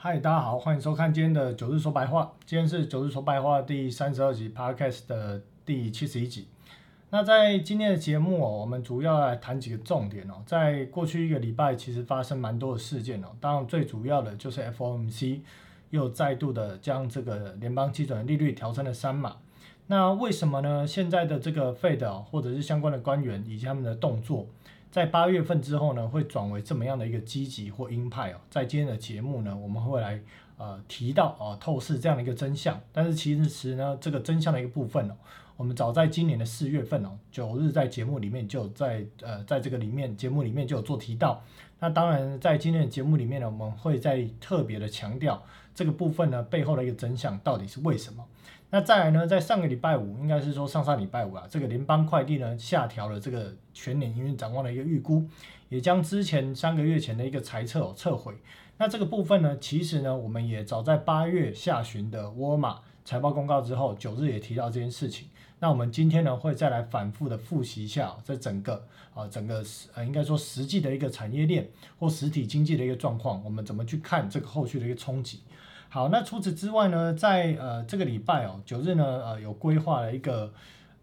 [0.00, 2.32] 嗨，大家好，欢迎收看今天的九日说白话。
[2.46, 6.46] 今天是九日说白话第三十二集 Podcast 的第七十一集。
[7.10, 10.34] 那在今天的节目哦，我们主要来谈几个重点哦。
[10.46, 13.26] 在过去一个礼拜，其实发生蛮多的事件哦。
[13.40, 15.40] 当然，最主要的就是 FOMC
[15.90, 19.38] 又再度的将这个联邦基准利率调升了三码。
[19.88, 20.86] 那为什么呢？
[20.86, 24.46] 现在的这个 Fed 或者是相关的官员以及他们的动作，
[24.90, 28.36] 在八月份之后呢，会转为这么样的一个积极或鹰派哦？
[28.50, 30.20] 在今天的节目呢，我们会来
[30.56, 32.80] 呃提到哦透视这样的一个真相。
[32.92, 35.14] 但是其实呢，这个真相的一个部分哦，
[35.56, 41.42] 我们早在今年的四月份哦，九日在节目里面就在呃在这个里面节目里面就有做提到。
[41.80, 45.40] 那当然在今天的节目里面呢，我们会再特别的强调
[45.74, 48.24] 这个部分呢背后的一个真相到底是为什么。
[48.70, 55.26] 那再来呢，在上个礼拜五，应该是说上上礼拜五啊，这个联邦快递呢下调了这个全年营运展望的一个预估，
[55.70, 58.34] 也将之前三个月前的一个财测撤回。
[58.76, 65.28] 那这个部分呢，其实呢，我们也早在八月下旬的沃尔玛财报公告之后，九日也提到这件事情。
[65.60, 75.40] 那我们今天呢，会再来反复的复习一下这整个啊整个呃应该说实际的一个产业链或实体经济的一个状况，我们怎么去看这个后续的一个冲击。
[75.90, 80.52] 好，那除此之外呢，在呃这个礼拜哦九日呢，呃有规划了一个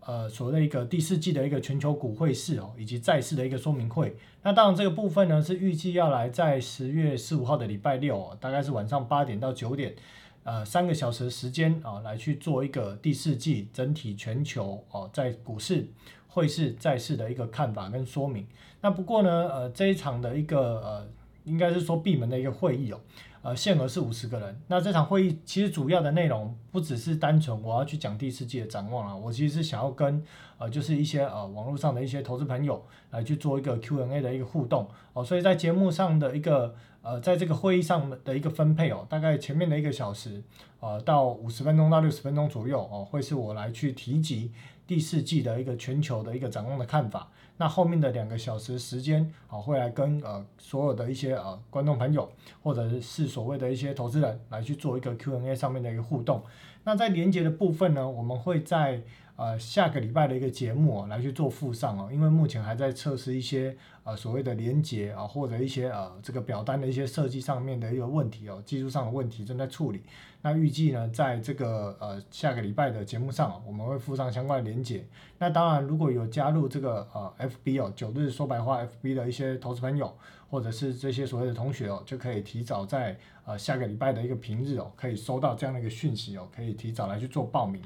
[0.02, 4.16] 呃所谓的一个第四季的一个全球股会市哦，以及债市的一个说明会。
[4.44, 9.96] 那当然这个部分呢是预计要来在十月十五号的礼拜六哦，大概是晚上八点到九点，
[10.44, 15.88] 呃三个小时的时间啊，来去做一个第四季整体全球哦在股市、
[16.28, 18.46] 汇市、债市的一个看法跟说明。
[18.82, 21.08] 那不过呢，呃这一场的一个呃
[21.46, 23.00] 应该是说闭门的一个会议哦。
[23.42, 24.60] 呃，限额是五十个人。
[24.68, 30.24] 那这场会议其实主要的内容不只是单纯我要去讲第四季的展望了，我其实是想要跟
[30.58, 35.24] 呃，就是一些呃网络上的一些投资朋友来去做一个 Q&A 的一个互动哦。
[35.24, 40.42] 所以在节目上的一个呃，在这个会议上的一个分配哦，大概前面的一个小时
[40.80, 44.52] 呃到五十分钟到六十分钟左右哦，会是我来去提及
[44.88, 47.30] 第四季的一个全球的一个展望的看法。
[47.58, 52.30] 那后面的两个小时时间，啊，会来跟呃所有的一些呃观众朋友，
[52.62, 56.44] 或者是所谓的一些投资人来去做一个 Q&A 上面的一个互动。
[56.86, 59.02] 那在连接的部分呢，我们会在
[59.36, 70.04] 呃下个礼拜的一个节目来去做附上哦，因为目前还在测试一些呃所谓的连接啊，或者一些呃这个表单的一些设计上面的一个问题哦，技术上的问题正在处理。
[70.42, 75.04] 那预计呢，在这个呃下个礼拜的节目上，我们会附上相关的连接。
[75.40, 80.16] 那当然，如果有加入这个呃 FB 哦，九日说白话 FB 的一些投资朋友，
[80.50, 87.82] 或者是这些所谓的同学哦，就可以提早在呃下个礼拜的一个平日哦，可以收到这样的一个讯息哦，可以提早来去做报名。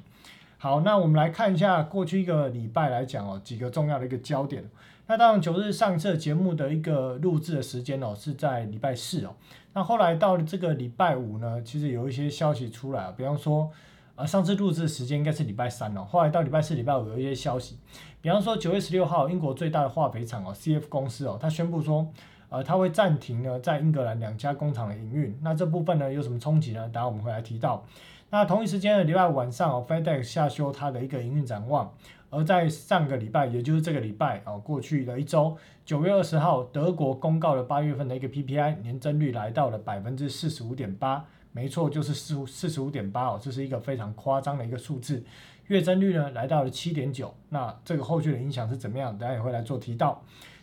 [0.57, 4.69] 好，那我们来看一下过去一个礼拜来讲哦，几个重要的一个焦点。
[5.07, 9.33] 那当然，九日上次节目的一个录制的时间哦，是在礼拜四哦。
[9.73, 13.71] 那后来到这个礼拜五呢，其实有一些消息出来，比方说，
[14.15, 17.79] 呃，上次录制的时间应该是礼拜三哦，后来到礼拜四、礼拜五有一些消息，
[18.21, 22.07] 比方说九月十六号，英国最大的化肥厂哦，CF 公司哦，它宣布说，
[22.49, 25.37] 呃，它会暂停呢在英格兰两家工厂的营运。
[25.41, 26.89] 那这部分呢有什么冲击呢？
[26.89, 27.85] 待会我们会来提到。
[28.31, 31.91] 那同一时间的礼拜五晚上哦，FedEx 下修它的一个营运展望。
[32.31, 45.23] 而在上个礼拜，也就是这个礼拜啊，过去的一周，九月二十号，德国公告了八月份的一个 PPI 年增率来到了百分之四十五点八，没错，就是四四十五点八哦，这是一个非常夸张的一个数字。
[45.69, 49.17] 月增率呢来到了七点九，那这个后续的影响是怎么样？
[49.17, 50.21] 大家也会来做提到。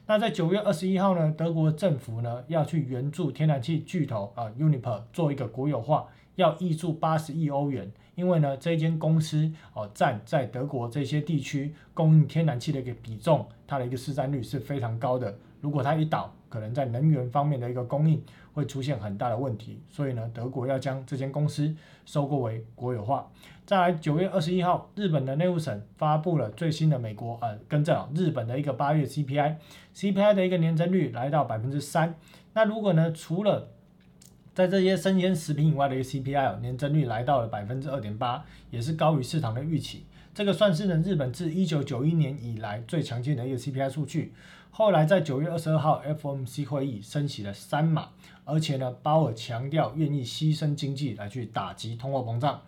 [0.08, 6.06] 那在九月二十一号呢，德国政府呢要去援助天然气巨头啊 Uniper 做一个国有化，
[6.36, 7.90] 要挹注八十亿欧元。
[8.14, 15.36] 因为呢，这间公司哦占在德国这些地区供应天然气的一个比重，它的一个市占率是非常高的。
[15.60, 19.80] 如果它一倒，可能在能源方面的一个供应会出现很大的问题。
[19.88, 21.74] 所以呢，德国要将这间公司
[22.04, 23.30] 收购为国有化。
[23.64, 32.14] 再来，九月二十一号，日本的内务省发布了最新的美国呃，更正日本的一个八月 CPI，CPI 的一个年增率来到百分之三。
[32.54, 33.68] 那如果呢，除了
[34.54, 40.06] 在这些生鲜食品以外的一个 CPI 年增率来到了百分之二点八，也是高于市场的预期。
[40.32, 44.32] 这个算是呢日本自一九九一年以来最强劲的一个 CPI 数据。
[44.78, 48.10] 后来在九月二十二号 FOMC 会议升起了三码，
[48.44, 52.60] 而且呢鲍尔强调愿意牺牲经济来去打击通货膨胀。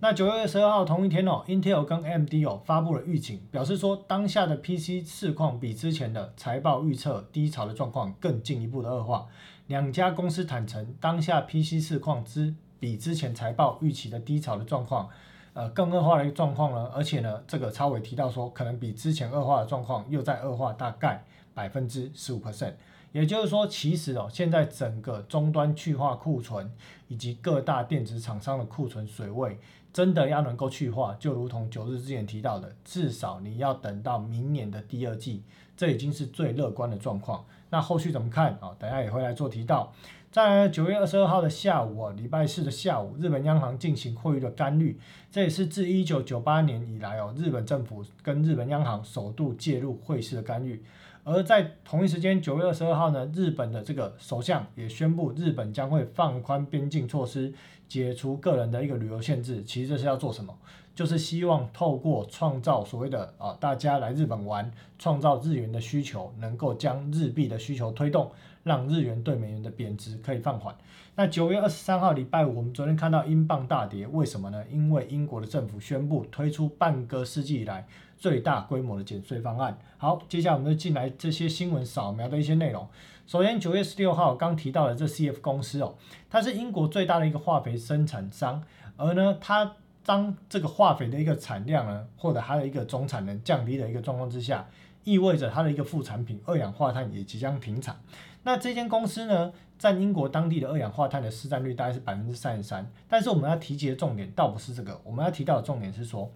[0.00, 9.26] 那九月二十二号同一天哦，Intel 跟 AMD 哦发布了预警，表示说当下的 PC 市况比之前的财报预测低潮的状况更进一步的恶化。
[9.68, 15.08] 两家公司坦诚，当下 PC 市况之比之前财报预期的低潮的状况，
[15.54, 16.90] 呃，更恶化的一个状况呢。
[16.94, 21.24] 而且呢，这个超伟提到说，可能比之前恶化的状况又在恶化大概
[21.58, 22.74] 百分之十五 percent。
[23.10, 26.70] 也就是说，其实哦，现在整个终端去化库存
[27.08, 29.58] 以及各大电子厂商的库存水位，
[29.92, 35.42] 真的要能够去化，就如同九日之前提到的，至少你要等到明年的第二季，
[35.76, 37.44] 这已经是最乐观的状况。
[37.70, 38.76] 那后续怎么看啊？
[38.78, 39.92] 等下也会来做提到。
[40.30, 45.00] 在九月二十二号的下午啊，礼拜四的下午，日本央行进行汇率的干预，
[45.32, 50.82] 这也是自一九九八年以来哦，日本政府跟日本央行首度介入汇市的干预。
[51.30, 57.52] 而在同一时间，九月二十二号呢，日本的这个首相也宣布，日本将会放宽边境措施，
[57.86, 59.62] 解除个人的一个旅游限制。
[59.62, 60.56] 其实这是要做什么？
[60.94, 68.30] 就是希望透过创造所谓的啊，大家来日本玩，创造日元的需求，能够将日币的需求推动，
[68.68, 70.72] 让日元对美元的贬值可以放缓。
[71.16, 74.62] 那九月二十三号礼拜五，我们昨天看到英镑大跌，为什么呢？
[74.70, 77.84] 因为英国的政府宣布推出半个世纪以来。
[78.20, 79.78] 最大规模的减税方案。
[79.96, 82.84] 好，接下来我们就进来这些新闻扫描的一些内容。
[83.28, 85.94] 首先，九月十六号刚提到的这 CF 公司哦，
[86.28, 88.60] 它是英国最大的一个化肥生产商，
[88.96, 94.66] 而呢，它当这个化肥的一个产量呢，或者它的一个总产能降低的一个状况之下，
[95.04, 97.96] 意味着它的一个副产品二氧化碳也即将停产。
[98.42, 102.90] 那这间公司呢，占英国当地的二氧化碳的市占率大概是百分之三十三。
[103.08, 106.30] 但是我们要提及的重点倒不是这个，我们要提到的重点是说。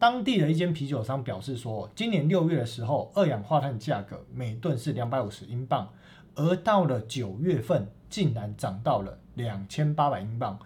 [0.00, 5.88] 当地的一间啤酒商表示说，今年六月的时候，二氧化碳价格每吨是两百五十英镑，
[6.36, 10.56] 而到了九月份，竟然涨到了两千八百英镑。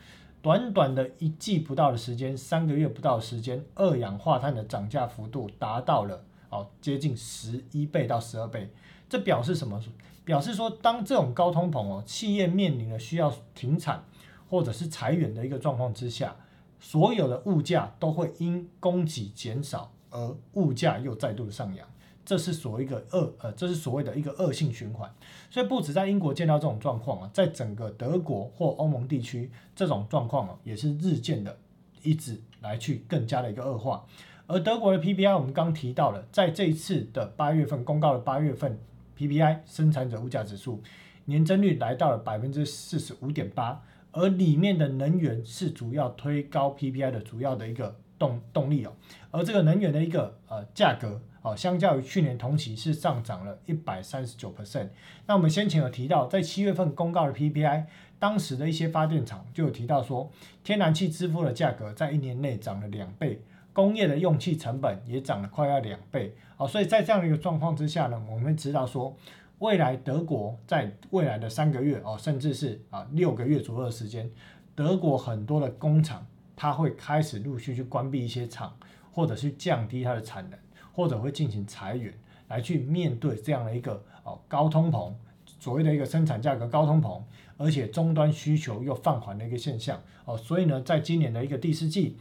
[0.42, 8.70] 短短的一季不到的时间，三个月不到的时间，二氧化碳的涨价幅度达到了哦，接近十一倍到十二倍。
[9.12, 9.78] 这表示什么？
[10.24, 14.02] 表示说，当这种高通膨哦，企业面临了需要停产
[14.48, 16.34] 或者是裁员的一个状况之下。
[16.80, 21.86] 所有的物价都会因供给减少而物价又再度上扬，
[22.24, 25.14] 这是所谓一个恶呃，这是所谓的一个恶性循环。
[25.50, 31.58] 所以不止在英国见到这种状况啊，在整个德国或欧盟地区，这种状况啊也是日渐的
[32.02, 34.06] 一直来去更加的一个恶化。
[34.46, 38.80] 而德国的 PPI 我们刚提到了，在这一次的八月份公告的八月份
[39.28, 40.82] PPI 生产者物价指数
[41.26, 43.82] 年增率来到了百分之四十五点八。
[44.14, 48.92] 而里面的能源是主要推高 PPI 的主要的一个动动力哦，
[49.30, 54.88] 而这个能源的一个呃价格哦，相较于去年同期是上涨了一百三十九 percent。
[55.26, 57.86] 那我们先前有提到，在七月份公告的 PPI，
[58.18, 60.30] 当时的一些发电厂就有提到说，
[60.62, 63.40] 天然气支付的价格在一年内涨了两倍，
[63.72, 69.16] 工业的用气成本也涨了快要两倍哦，所以在这样的一个状况之下呢，我们知道说。
[69.58, 74.28] 未来德国在未来的三个月哦，甚至是啊六个月左右的时间，
[74.74, 76.26] 德国很多的工厂，
[76.56, 78.76] 它会开始陆续去关闭一些厂，
[79.12, 80.58] 或者是降低它的产能，
[80.92, 82.12] 或者会进行裁员，
[82.48, 85.12] 来去面对这样的一个哦高通膨，
[85.60, 87.22] 所谓的一个生产价格高通膨，
[87.56, 92.16] 而且终端需求又放缓的一个现象哦，所以呢，在今年的一个第四季，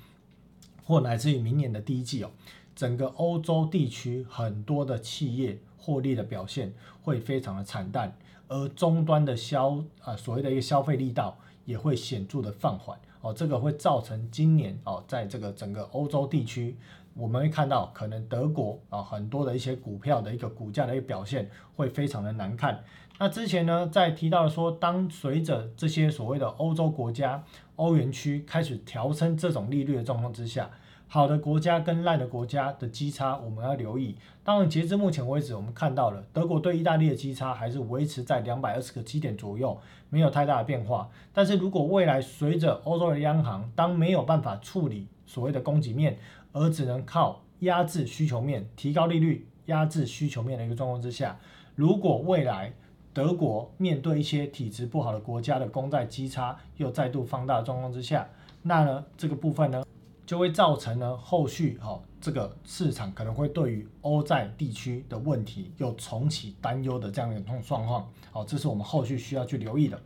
[0.91, 2.31] 或乃至于明年的第一季哦，
[2.75, 5.57] 整个欧洲地区很多的企业。
[5.83, 6.71] 获利的表现
[7.01, 8.15] 会非常的惨淡，
[8.47, 11.35] 而终端的消啊所谓的一个消费力道
[11.65, 16.77] 也会显著的放缓哦，这个会造成今年哦在这个整个欧洲地区，
[17.15, 22.83] 我们会看到可能德国啊很多的一些股票的一个股价的一个表现会非常的难看。
[23.17, 27.43] 那之前呢在提到说，当随着这些所谓的欧洲国家、
[27.77, 30.69] 欧元区开始调升这种利率的状况之下。
[31.13, 34.15] 好的国家跟烂的国家的基差，我们要留意。
[34.45, 39.77] 当然，截至目前为止，我们看到了德国对意大利的基差还是维持在两百二十个基点左右，
[40.09, 41.09] 没有太大的变化。
[41.33, 46.17] 但是如果未来随着欧洲的央行当没有办法处理所谓的供给面，
[46.53, 51.37] 而只能靠压制需求面，提高利率压制需求面的一个状况之下，
[51.75, 52.71] 如果未来
[53.13, 58.29] 德国面对一些体质不好的国家的公债基差又再度放大的状况之下，
[58.61, 59.83] 那呢这个部分呢？
[60.31, 70.01] 就会造成呢，后续哈这个市场可能会对于欧债地区的问题又重启担忧的这样的一种状况，好，这是我们后续需要去留意的。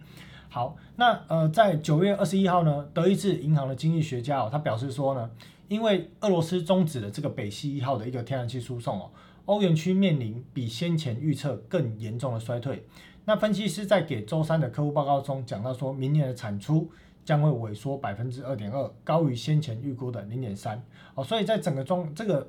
[0.49, 5.29] 好，那呃，在九月二十一号呢，德意志银行的经济学家哦，他表示说呢，
[5.67, 9.11] 因为俄罗斯终止了这个北溪一号的一个天然气输送哦，
[9.45, 12.83] 欧元区面临比先前预测更严重的衰退。
[13.25, 16.89] 那分析师在给周三的客户报告中讲到说，明年的产出。
[17.25, 20.81] 将会萎缩百分之二点二，高于先前预估的零点三。
[21.15, 22.47] 哦，所以在整个中这个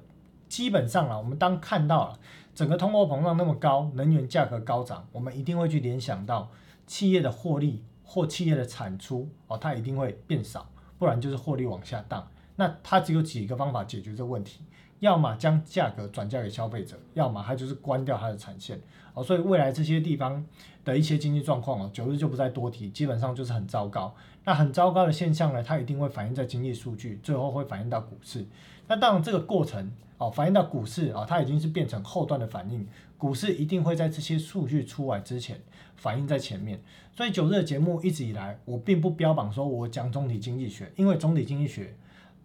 [0.48, 2.18] 基本上啊，我们当看到了
[2.54, 6.50] 整个通货膨胀那么高，能源价格高涨，我们一定会去联想到
[6.86, 12.28] 企业的获利或企业的产出哦，它一定会变少，不然就是获利往下荡。
[12.56, 14.62] 那它只有几个方法解决这个问题，
[15.00, 18.80] 要么将价格转嫁给消费者，要么它就是关掉它的产线。
[19.14, 20.44] 哦，所以未来这些地方
[20.86, 24.14] 的一些经济状况哦，九日就不再多提，基本上就是很糟糕。
[24.44, 28.46] 那很糟糕的现象呢，它一定会反映在经济数据，最后会反映到股市。
[28.86, 32.86] 那当然这个过程哦，反映到股市啊，它已经是变成后段的反应，
[33.18, 35.60] 股市一定会在这些数据出来之前
[35.96, 36.80] 反映在前面。
[37.16, 41.92] 所以九日的节目一直以来，我并不标榜说我讲总体经济学，因为总体经济学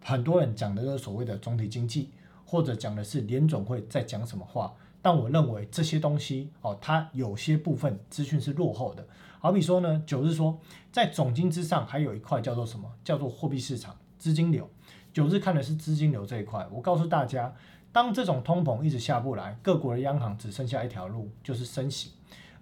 [0.04, 2.10] 很多人讲的就是所谓的总体经济，
[2.44, 4.74] 或者讲的是联总会在讲什么话。
[5.02, 9.06] 但我认为这些东西哦，它有些部分资讯是落后的。
[9.40, 10.60] 好比说呢，九日说
[10.92, 12.92] 在总金之上还有一块叫做什么？
[13.04, 14.70] 叫做货币市场资金流。
[15.12, 16.68] 九日看的是资金流这一块。
[16.72, 17.54] 我告诉大家，
[17.92, 22.12] 当这种通膨一直下不来，各国的央行只剩下一条路，就是升息。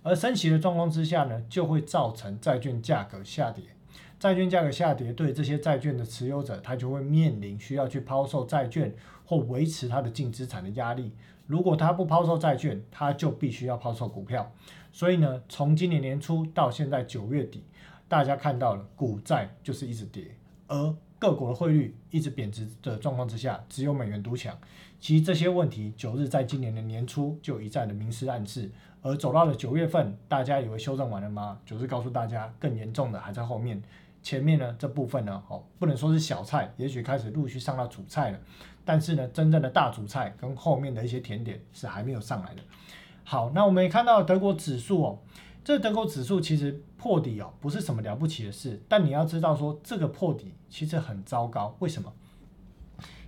[0.01, 3.65] 而升息的状况之下呢，就会造成债券价格下跌。
[4.17, 8.95] 债券价格下跌，对这些债券的持有者，他就会面临需要去抛售债券
[9.29, 11.13] 或维持它的净资产的压力。
[11.45, 14.51] 如果它不抛售债券，它就必须要抛售股票。
[14.91, 17.63] 所以呢，从今年年初到现在九月底，
[18.07, 24.57] 大家看到了股债就是一直跌，而各国的汇率一直贬值的状况之下，只有美元独强。
[24.99, 28.71] 其实这些问题，九日在今年的年初就一再的明示暗示，
[29.03, 31.59] 而走到了九月份，大家以为修正完了吗？
[31.67, 33.79] 九日告诉大家，更严重的还在后面。
[34.21, 38.39] 前面呢这部分呢，哦，不能说是小菜，也许开始陆续上到主菜了。
[38.89, 42.61] 但是呢，真正的大主菜跟后面的一些甜点是还没有上来的。
[43.23, 45.19] 好，那我们也看到德国指数哦，
[45.63, 48.81] 这德国指数其实破底哦，不是什么了不起的事。
[48.87, 51.75] 但你要知道说，这个破底其实很糟糕。
[51.77, 52.11] 为什么？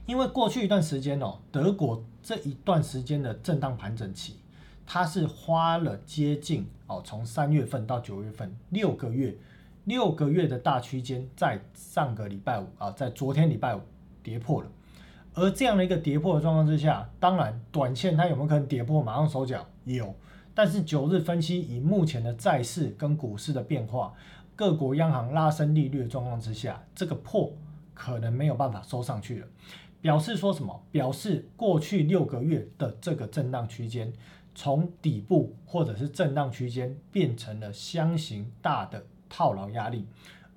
[0.08, 4.38] 因为过去一段时间哦，德国这一段时间的震荡盘整期，
[4.88, 9.38] 它是花了接近哦，从三月份到九月份六个月，
[9.84, 13.82] 六个月的大区间，在上个礼拜五啊，在昨天礼拜五
[14.24, 14.68] 跌破了。
[15.34, 19.66] 而这样的一个跌破的状况之下，当然短线它有没有可能跌破马上收脚？
[19.86, 20.14] 有，
[20.54, 24.14] 但是九日分析以目前的债市跟股市的变化，
[24.56, 27.54] 各国央行拉升利率的状况之下，这个破
[27.94, 29.48] 可能没有办法收上去了。
[30.02, 30.84] 表示说什么？
[30.92, 34.12] 表示过去六个月的这个震荡区间，
[34.54, 40.06] 从底部或者是震荡区间变成了箱型大的套牢压力，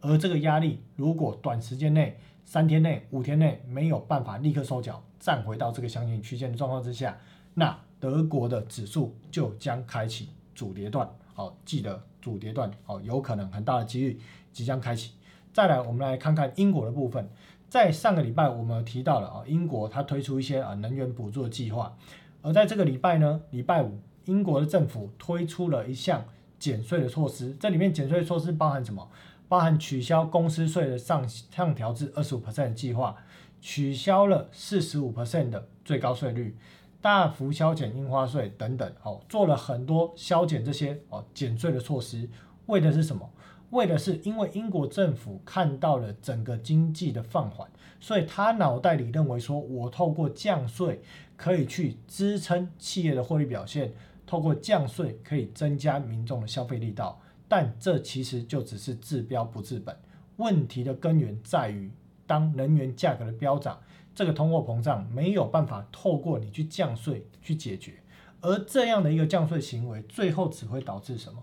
[0.01, 7.17] 而这个压力如果短时间内，三天内、五天内没有办法立刻收脚，站回到这个箱型区间的状况之下，
[7.55, 11.09] 那德国的指数就将开启主跌段。
[11.33, 14.21] 好，记得主跌段哦，有可能很大的几率
[14.53, 15.13] 即将开启。
[15.53, 17.29] 再来，我们来看看英国的部分。
[17.69, 21.97] 在上个礼拜，我们提到了啊，英国它推出一些啊能源补助的计划。
[22.43, 26.25] 而在这个礼拜呢，礼拜五，英国的政府推出了一项
[26.59, 27.57] 减税的措施。
[27.59, 29.11] 这里面减税措施包含什么？
[29.49, 33.17] 包含取消公司税的上上调至二十五 percent 计划，
[33.61, 36.57] 取消了四十五 percent 的最高税率，
[37.01, 42.29] 大幅削减印花税等等，哦，做了很多削减这些哦减税的措施，
[42.67, 43.31] 为的是什么？
[43.71, 51.03] 为的是因为英国政府看到了整个经济的放缓，所以他脑袋里认为说，我透过降税
[51.37, 53.93] 可以去支撑企业的获利表现，
[54.25, 57.21] 透过降税可以增加民众的消费力道。
[57.57, 59.97] 但这其实就只是治标不治本，
[60.39, 61.89] 问题的根源在于，
[62.27, 63.79] 当能源价格的飙涨，
[64.13, 67.93] 这个通货膨胀没有办法透过你去降税去解决，
[68.41, 71.41] 而这样的一个降税行为，最后只会导致什么？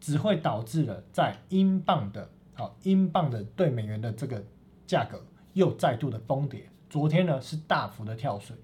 [0.00, 4.42] 只会导致了在英镑的，好，英镑的对美元的这个
[4.86, 6.70] 价格又再度的崩跌。
[6.88, 8.56] 昨天呢是大幅的跳水，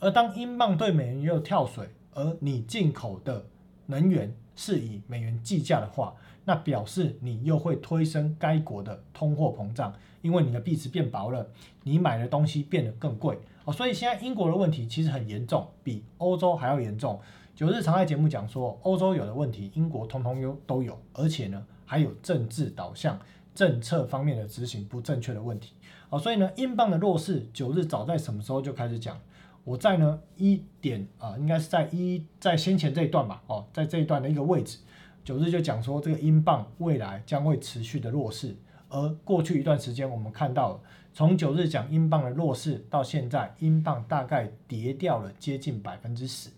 [0.00, 3.46] 而当英镑对美元又跳水，而你进口的
[3.86, 6.16] 能源是以美元计价的话，
[6.50, 11.46] 那表示你又会推升该国的通货膨胀，因为你的币值变薄了，
[11.84, 13.72] 你买的东西变得更贵哦。
[13.72, 17.20] 所以现在英国的问题其实很严重，比欧洲还要严重。
[17.54, 23.16] 九日常在节目讲说，欧洲有的问题，英国通通有都有，而且呢还有政治导向、
[23.54, 25.74] 政策方面的执行不正确的问题。
[26.08, 29.16] 哦，所以呢，英镑的弱势，九日早在什么时候就开始讲？
[29.62, 34.78] 我在呢一点啊，应该是在一在先前这一段吧，哦，在这一段的一个位置。
[35.22, 38.56] 九日就讲说，这个英镑未来将会持续的弱势，
[38.88, 40.80] 而过去一段时间，我们看到
[41.12, 46.48] 从九日讲英镑的弱势到现在，英镑大概跌掉了接近百分之十，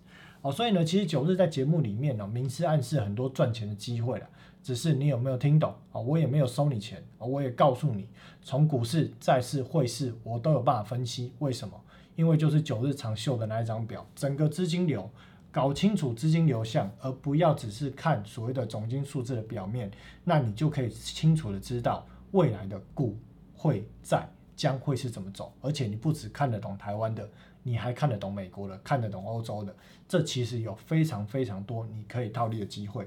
[0.43, 4.27] 哦，所以呢，其实九日在节目里面呢，明示暗示很多赚钱的机会了，
[4.63, 6.01] 只是你有没有听懂啊？
[6.01, 8.09] 我也没有收你钱啊，我也告诉你，
[8.43, 11.79] 从股市、债市、汇市，我都有办法分析为什么？
[12.15, 15.11] 因为就是九日长秀的那一张表，整个资金流。
[15.53, 19.91] 搞清楚资金流向，而不要只是看所谓的总金数字的表面，
[20.25, 23.19] 那你就可以清楚的知道未来的股
[23.55, 27.29] 会债将会是怎么走，而且你不只看得懂台湾的，
[27.63, 29.77] 你还看得懂美国的，看得懂欧洲的，
[30.09, 33.07] 这其实有非常非常多你可以套利的机会。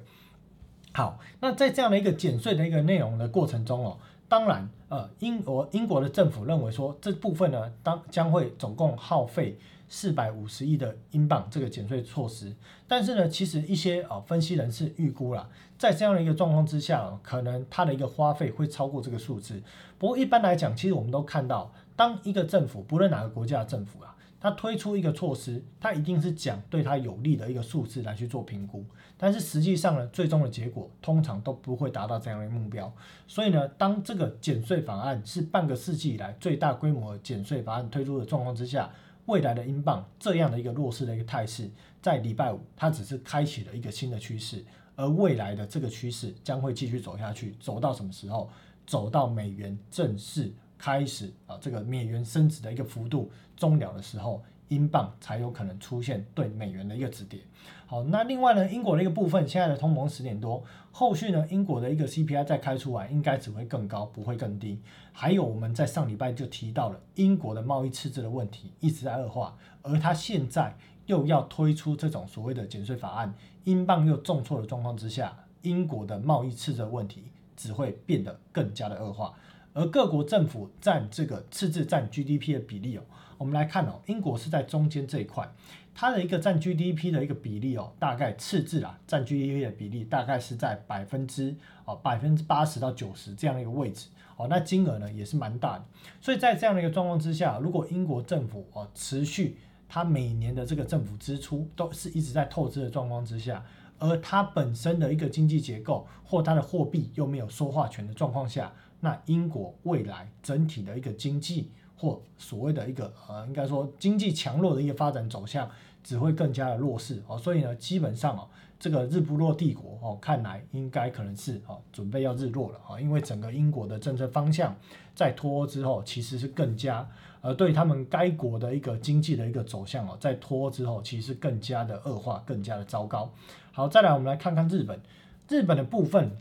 [0.94, 4.00] 好，那在这样的一个减税的一个内容的过程中哦，
[4.36, 12.54] 当然，呃，英国英国的政府认为说这部分呢，当将会总共耗费四百五十亿的英镑这个减税措施，
[12.86, 19.64] 但是呢，其实一些啊分析人士预估了，在这样的一个状况之下，可能它的一个花费会超过这个数字。
[19.98, 24.15] 不过一般来讲，其实我们都看到，当一个政府不论哪个国家的政府啊。
[24.46, 28.86] 他推出一个措施，他一定是讲对他有利的一个数字来去做评估，
[29.18, 32.94] 但是实际上呢，最终的结果通常都不会达到这样的目标。
[33.28, 38.88] 所以呢，当这个减税法案是半个世纪以来最大规模减税法案推出的状况之下，
[39.26, 41.68] 未来的英镑这样的一个弱势的一个态势，
[42.00, 44.64] 在礼拜五它只是开启了一个新的趋势，
[44.96, 48.48] 而未来的这个趋势将会继续走下去，走到什么时候？
[48.86, 50.54] 走到美元正式。
[50.86, 57.40] 开始啊，这个美元升值的一个幅度终了的时候，英镑才有可能出现对美元的一个止跌。
[57.88, 64.80] 好，那另外呢，英国的一个部分，现在的通膨十点多，后续呢，英国的一个 CPI 再开出来，应该只会更高，不会更低。
[65.12, 70.78] 还有我们在上礼拜就提到了英国的贸易赤字的问题一直在恶化，而它现在
[71.08, 77.24] 又要推出这种所谓的减税法案，英镑又重挫的状况之下，英国的贸易赤字的问题
[77.58, 79.34] 只会变得更加的恶化。
[79.76, 83.04] 而各国政府占这个赤字占 GDP 的比例哦，
[83.38, 85.46] 我们来看哦，英国是在中间这一块，
[85.94, 91.54] 它的一个占 GDP 的一个比例哦，大概赤字啊占 GDP 的比例大概是在百分之
[91.84, 95.84] 哦百分之八十到九十这样的一个位置哦，那金额呢也是蛮大的，
[96.22, 99.58] 所以在这样的一个状况之下，如果英国政府哦持续
[99.90, 103.62] 它每年的这个政府支出都是一直在透支的状况之下，
[104.00, 108.72] 而它本身的一个经济结构或它的货币又没有说话权的状况下。
[109.06, 115.70] 那英国未来整体的一个经济或所谓的一个呃，应该说经济强弱的一个发展走向，
[116.04, 117.38] 只会更加的弱势哦。
[117.38, 118.48] 所以呢，基本上哦，
[118.80, 123.00] 这个日不落帝国哦，看来应该可能是哦，准备要日落了啊。
[123.00, 124.76] 因为整个英国的政策方向
[125.14, 127.08] 在脱欧之后，其实是更加
[127.42, 133.32] 呃，对他们该国的一个经济的一个走向哦，在脱欧之后，其实更加的恶化，更加的糟糕。
[133.72, 135.00] 好，再来我们来看看日本，
[135.48, 136.32] 日本的部分。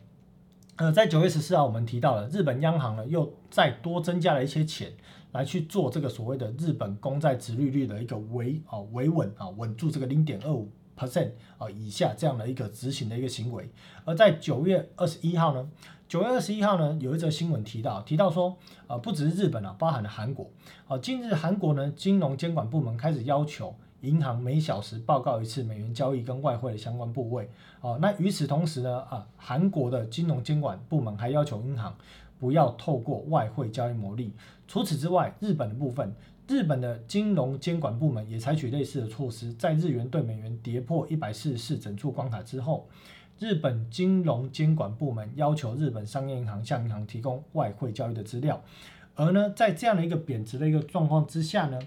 [0.76, 4.92] 呃，在九月十四号，我们提到了日本央行呢，又再多增加了一些钱
[5.30, 13.70] 来去做这个所谓的日本公债殖利率的一个维啊维稳啊稳住这个零点二五 percent 啊以下这样的一个执行的一个行为。
[14.04, 15.70] 而在九月二十一号呢，
[16.08, 18.56] 九月二十一号呢，有一则新闻提到提到说，
[18.88, 20.50] 呃，不只是日本啊，包含了韩国。
[20.88, 23.76] 啊，近日韩国呢金融监管部门开始要求。
[24.04, 27.48] 银行每小时报告一次美元交易跟外汇的相关部位。
[27.80, 31.94] 哦，那与此同时呢，啊，韩国的金融监管部门还要求银行
[32.38, 34.32] 不要透过外汇交易牟利。
[34.68, 36.14] 除此之外，日本的部分，
[36.46, 42.86] 日本的金融监管部门也采取类似的措施，在日元对美元跌破一百四十四整数关卡之后，
[43.38, 48.62] 日本金融监管部门要求日本商业银行向银行提供外汇交易的资料。
[49.16, 51.78] 而呢，在这样的一个贬值的一个状况之下呢？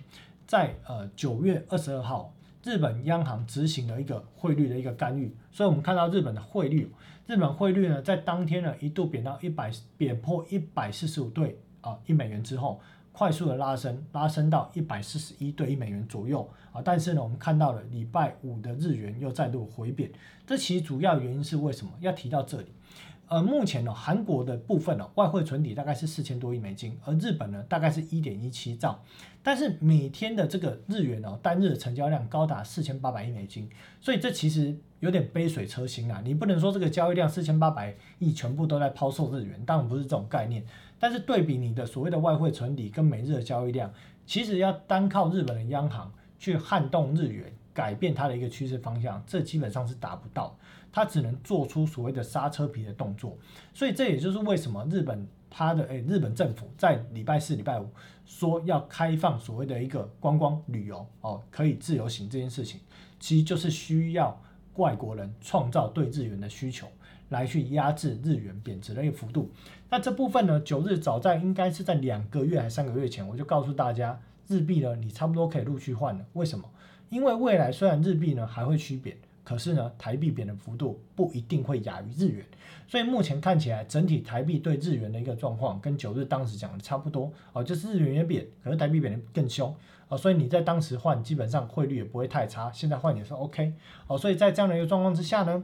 [0.47, 2.33] 在呃九月二十二号，
[2.63, 6.89] 日本央行执行了一个汇率的一个干预，所以我们看到日本的汇率，
[7.25, 12.79] 日本汇率呢在当天呢一度贬到一百贬破一百四十五对啊一美元之后，
[13.12, 20.10] 快速的拉升，拉升到一百四十一对一美元左右啊，但是呢我们看到了礼拜五的日元又再度回贬，
[20.45, 21.91] 这其实主要原因是为什么？
[21.99, 22.67] 要提到这里。
[23.29, 29.03] 呃，目前呢，韩国的部分呢，外汇存底大概是四千多亿美金，而日本呢，大概是一点一七兆，
[29.43, 40.63] 但是每天的这个日元呢，单日的成交量高达四千八百亿美金，所以这其实有点杯水车薪啊，你不能说这个交易量四千八百亿全部都在抛售日元，当然不是这种概念，
[40.97, 43.93] 但是对比你的所谓的外汇存底跟每日的交易量，
[44.25, 47.51] 其实要单靠日本的央行去撼动日元。
[47.73, 50.57] 改变它的一个趋势方向，这基本上是达不到，
[50.97, 53.38] 它只能做出所谓的刹车皮的动作。
[53.71, 57.88] 所以这也就是为什么日本它的诶，日本政府在礼拜四、礼拜五
[58.25, 62.79] 说要开放所谓的一个观光旅游哦，可以自由行这件事情，
[63.19, 64.41] 其实就是需要
[64.77, 66.88] 外国人创造对日元的需求，
[67.29, 69.51] 来去压制日元贬值的一个幅度。
[69.91, 76.25] 那这部分呢，九日早在应该是在两个月还三个月前，我就告诉大家，日币呢，你差不多可以陆续换了。
[76.33, 76.67] 为什么？
[77.10, 79.15] 因为未来虽然日币呢还会趋贬，
[79.47, 82.45] 可是呢台币贬的幅度不一定会亚于日元，
[82.86, 89.73] 所以目前看起来整体台币对日元的一个状况跟九日当时讲的差不多哦，就是日元也贬，可是台币贬的更凶
[90.10, 93.71] 哦，所以你在当时换基本上汇率也不会太差，现在换也是 OK
[94.07, 95.63] 哦，所以在这样的一个状况之下呢，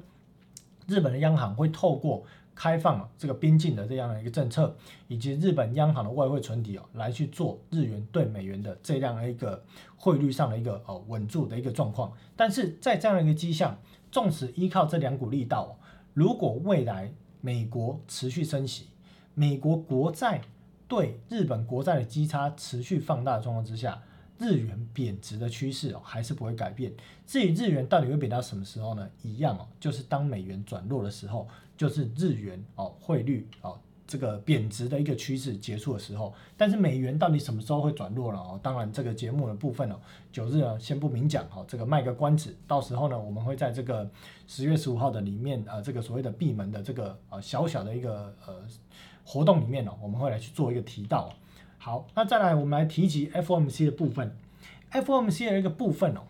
[0.88, 2.24] 日本的央行会透过
[2.56, 4.76] 开放啊这个边境的这样的一个政策，
[5.08, 9.64] 以及日本央行的外汇存底哦，来去做日元对美元的这样的一个
[9.96, 12.12] 汇率上的一个哦稳住的一个状况。
[12.36, 13.78] 但是在这样的一个迹象，
[14.12, 15.78] 纵使依靠这两股力道，
[16.14, 18.88] 如果未来美国持续升息，
[19.34, 20.42] 美国国债
[20.88, 24.04] 对日本国债的基差持续放大的状况之下，
[24.44, 26.94] 日元贬值的趋势哦还是不会改变。
[27.26, 29.10] 至于日元到底会贬到什么时候呢？
[29.22, 36.34] 一样哦，就是当美元转弱的时候，就是日元哦汇率哦这个贬值的一个趋势结束的时候。
[36.58, 38.60] 但是美元到底什么时候会转弱了哦？
[38.62, 39.96] 当然这个节目的部分哦，
[40.32, 42.56] 九日呢先不明讲哦，这个卖个关子。
[42.68, 44.10] 到时候呢，我们会在这个
[44.46, 48.56] 十月十五号的里面呃这个所谓的闭门的这个呃小小的一个呃
[49.24, 51.34] 活动里面哦，我们会来去做一个提到。
[51.84, 54.34] 好，那再来我们来提及 FOMC 的部分
[54.94, 56.22] ，FOMC 的一个部分哦，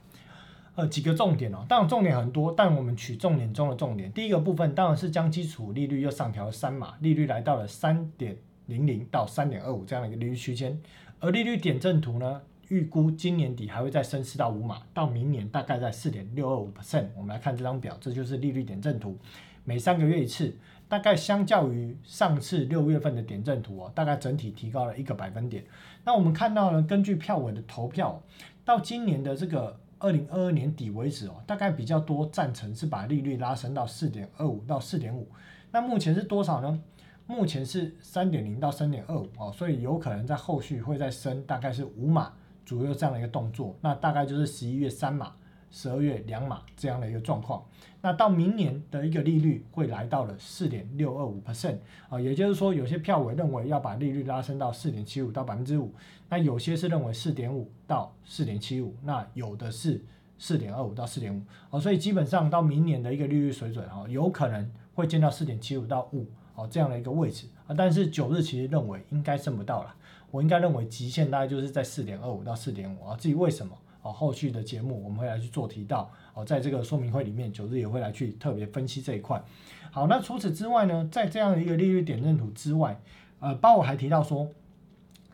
[0.74, 4.12] 呃几个重点哦，当然重点很多，但我们取重点中的重点。
[4.12, 8.36] 第一个部分当然是将基础利率又上调三码，利率来到了三点
[8.66, 10.82] 零零到三点二五这样的一个利率区间，
[11.20, 17.06] 而利率点阵图呢，预估今年底还会再升四到五码，到明年大概在四点六二五 percent。
[17.16, 19.16] 我们来看这张表，这就是利率点阵图，
[19.64, 20.52] 每三个月一次。
[20.94, 25.66] 大概相较于上次六月份的点阵图哦，大概整体提高了一个百分点。
[26.04, 28.22] 那我们看到呢，根据票委的投票，
[28.64, 35.28] 到今年的这个二零二二年底为止哦，大概比较多赞成是把利率拉升到四点二五到四点五。
[35.72, 36.80] 那目前是多少呢？
[37.26, 42.32] 目前是三点零到三点二五哦，所以有可能在后续会再升，大概是五码
[42.68, 43.76] 左右这样的一个动作。
[43.82, 45.34] 那大概就是十一月三码。
[45.76, 47.66] 十二月两码这样的一个状况，
[48.00, 51.78] 那到明年的一个利率会来到了四点六二五 percent
[52.10, 55.92] 啊，也就是说有些票委认为要把利率拉升到四点七五到百分之五，
[56.30, 60.00] 那有些是认为四点五到四点七五，那有的是
[60.38, 61.42] 四点二五到四点五。
[61.72, 67.48] 哦，所以基本上到明年的一个利率水准啊，有可能会见到四点七五到五哦这样的一个位置。
[67.66, 69.96] 啊，但是九日其实认为应该升不到了，
[70.30, 73.76] 我应该认为极限大概就是在四点二五到四点五啊，至于为什么？
[74.04, 79.44] 哦，后续的节目我们会来去做提到哦，在这个说明会里面，九日也会来去特别分析这一块。
[79.92, 83.00] 好，那除此之外呢，在这样的一个利率点阵图之外，
[83.40, 84.50] 呃，包括还提到说，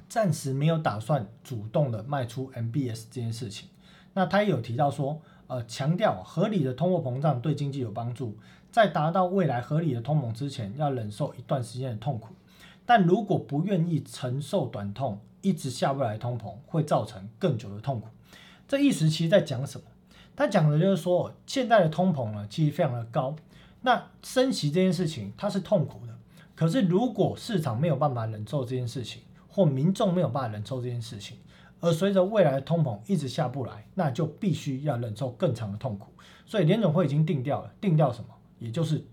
[0.08, 3.68] 暂时没有打算主动的卖出 MBS 这件事情。
[4.14, 8.38] 那他也有提到说，呃，强调合理的通货膨胀对经济有帮助，
[8.72, 12.36] 在达到未来合理的通膨之前，要忍受一段时间的痛苦。
[12.86, 18.08] 但如果不愿意承受短痛，一直下不来通膨，会造成更久的痛苦。
[18.70, 19.88] 这意思其实在讲什么？
[20.36, 23.36] 他讲的就是说，现在的通膨呢，其实非常的高。
[23.82, 26.16] 那升息这件事情，它是痛苦的。
[26.56, 31.38] 可是如果市场没有办法忍受这件事情，或民众没有办法忍受这件事情，
[31.80, 36.12] 而随着未来的通膨一直下不来，那就必须要忍受更长的痛苦。
[36.46, 38.30] 所以联总会已经定掉了，定掉什么？
[38.60, 39.04] 也就是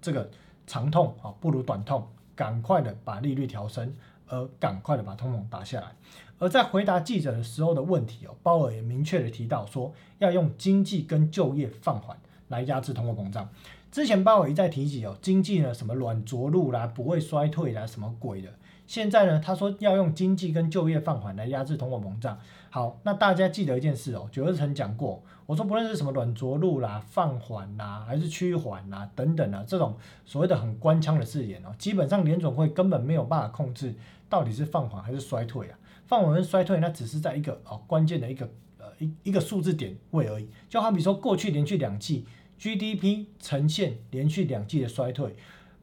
[0.00, 0.30] 这个
[0.66, 3.94] 长痛啊，不如短痛，赶快的把利率调升。
[4.28, 5.94] 而赶快的把通膨打下来。
[6.42, 13.48] 而在回答记者的时候的问题哦，鲍尔也明确的提到说，要用经济跟就业放缓来压制通货膨胀。
[13.92, 18.48] 之前鲍尔一再提及哦，经济呢什么软着陆啦，不会衰退啦，什么鬼的。
[18.88, 22.36] 现在呢，他说要用经济跟就业放缓来压制通货膨胀。
[22.70, 25.22] 好，那大家记得一件事哦，九二曾讲过，
[25.52, 33.94] 我说不论是什么软着陆啦、放缓啦，还是趋缓啦等等啊，这种所谓的很官腔的字眼哦，基本上联总会根本没有办法控制。
[34.30, 35.78] 到底是放缓还是衰退啊？
[36.06, 40.48] 放缓跟衰退，那只是在一个哦关键的一个呃一一个数字点位而已。
[40.70, 42.24] 就好比说过去连续两季
[42.58, 45.36] GDP 呈现连续两季的衰退，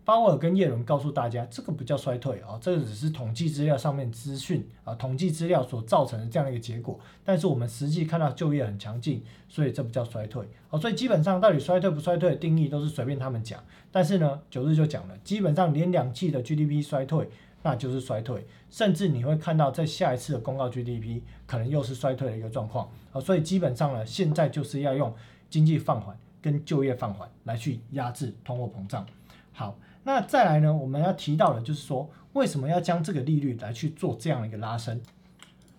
[0.10, 7.00] 鲍尔跟耶伦告诉大家，这个不叫衰退啊，这只是统计资料上面资讯啊，统计资料所造成的这样的一个结果。
[7.24, 10.80] 但是我们实际看到就业很强劲，所以这不叫衰退啊。
[10.80, 13.64] 所以基本上到底衰退不衰退的定义都是随便他们讲。
[13.92, 17.30] 但是呢，九日就讲了，基本上连两季的 GDP 衰退。
[17.62, 25.14] 那就是衰退，甚至你会看到在下一次的公告 GDP 可能又是衰退的一个状况啊，所以基本上呢，现在就是要用
[25.52, 29.06] 经济放缓跟就业放缓来去压制通货膨胀。
[29.52, 29.78] 好，
[30.10, 35.00] 那再来呢，我们要提到的就是说，为什么要将这个利率来去做这样一个拉升？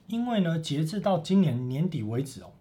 [0.06, 2.52] 因为呢，截至到今年年底为止哦，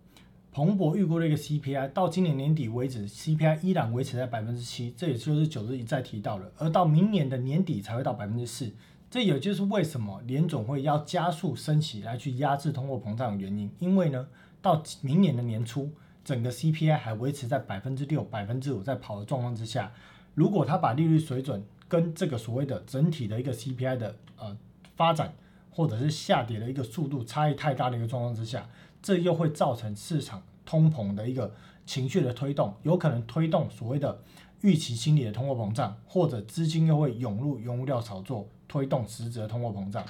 [0.51, 8.71] 彭博预估的一个 CPI 到今年年底为止，CPI 依然维持在百分之七，这也就是九日一再提到了，而到明年的年底才会到百分之四。
[9.11, 13.69] 这也就是为什么联总会要加速升息来去压制通货膨胀的原因。
[13.77, 14.27] 因为呢，
[14.59, 15.91] 到明年的年初，
[16.25, 19.91] 整个 CPI 还维持在百分之六、百分之五在跑的状况之下，
[20.39, 24.55] 如果他把利率水准跟这个所谓的整体的一个 CPI 的呃
[24.95, 25.33] 发展
[25.69, 28.69] 或者是下跌的一个速度差异太大的一个状况之下，
[29.01, 31.53] 这又会造成市场通膨的一个
[31.85, 34.21] 情绪的推动，有可能推动所谓的
[34.61, 40.05] 预期心理的通货膨胀，或者资金又会涌入原物料炒作，推动实质的通货膨胀。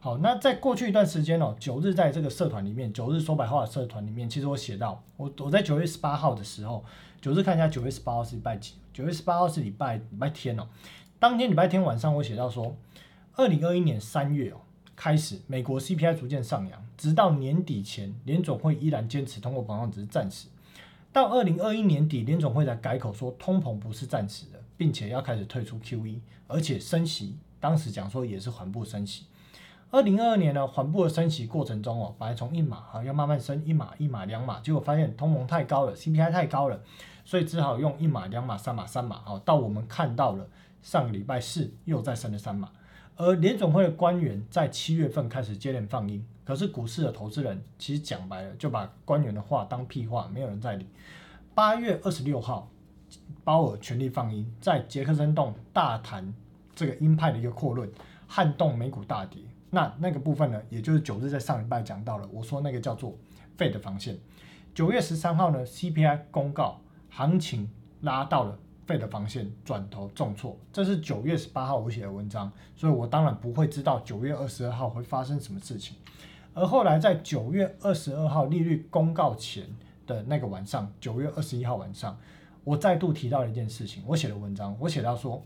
[0.00, 6.82] 好，那在过去一段时间哦，九日在这个社团里面，九日说白话的社团里面，其实我写到，我我在九月十八号的时候，
[7.24, 8.74] 九日看一下九月十八号是礼拜几？
[8.92, 10.68] 九月十八号是礼拜礼拜天哦。
[11.18, 12.76] 当天礼拜天晚上，我写到说，
[13.34, 14.60] 二零二一年三月哦
[14.94, 20.48] 开始，美国 CPI 逐渐上扬，直到年底前，联总会依然坚持通货膨胀只是暂时。
[21.14, 29.24] 到二零二一年底，联总会才改口说通膨不是暂时的，并且要开始退出 QE，而且升息，当时讲说也是缓步升息。
[29.90, 36.82] 二零二二年呢，缓步的升息过程中哦，本来从一码啊要慢慢升一码一码两码，结果发现通膨太高了，CPI 太高了，
[37.24, 39.38] 所以只好用一码两码三码三码好。
[39.38, 40.48] 到我们看到了
[40.82, 42.70] 上个礼拜四又再升了三码，
[43.16, 50.86] 而联总会的官员在七月份开始接连放鹰，可是股市的投资人其实讲白了就把官员的话当屁话，没有人在理。
[51.54, 52.68] 八月二十六号，
[53.42, 56.34] 鲍尔全力放鹰，在杰克森洞大谈
[56.74, 57.90] 这个鹰派的一个扩论，
[58.26, 59.40] 撼动美股大跌。
[59.70, 63.16] 那那个部分呢，也就是九日在上礼拜讲到了，我说那个叫做
[63.56, 64.18] 费的防线。
[64.74, 66.80] 九月十三号呢，CPI 公告，
[67.16, 70.58] 行情拉到了费的防线，转头重挫。
[70.72, 75.96] 这是九月十八号我写的文章，所以我当然不会知道九月二十二号会发生什么事情。
[76.54, 79.64] 而后来在九月二十二号利率公告前
[80.08, 82.18] 的那个晚上，九月二十一号晚上，
[82.64, 85.40] 我再度提到了一件事情，我写的文章，我写到说，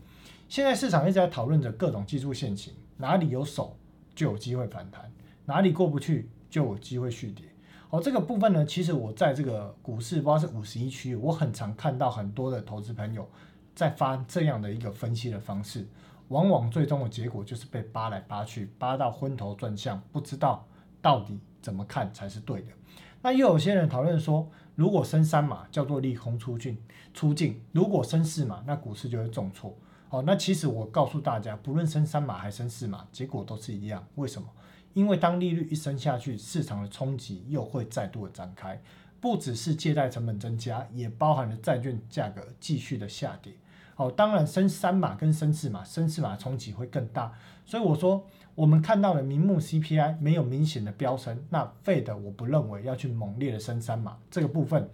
[0.47, 3.75] 现在市场一直在讨论着各种技术线型，哪里有手。
[4.15, 5.09] 就有机会反弹，
[5.45, 7.45] 哪里过不去就有机会续跌。
[7.91, 13.27] 好，这个部分呢，其实我在这个股市，不知道是五十一区，我很常看到很多的投资朋友
[13.73, 15.87] 在发这样的一个分析的方式，
[16.27, 20.67] 往往最终的结果就是被扒来扒去，扒到昏头转向，不知道
[21.01, 22.67] 到底怎么看才是对的。
[23.23, 26.77] 那又有些人讨论说，如果升三码叫做利空出尽
[27.11, 29.75] 出境，如果升四码，那股市就会重挫。
[30.09, 34.05] 好，那其实我告诉大家，不论升三码还升四码，结果都是一样。
[34.13, 34.47] 为什么？
[34.93, 38.81] 因为当利率一升下去，市场的冲击又会再度的展开，
[39.21, 43.53] 不只是借贷成本增加，也包含了债券价格继续的下跌。
[43.95, 47.33] 好，当然升三码跟升四码，升四码冲击会更大。
[47.65, 48.25] 所以我说，
[48.55, 54.17] 我们看到了明目 CPI 没有明显的飙升，那费的我不认为要去猛烈的升三码。
[54.31, 54.89] 这个部分，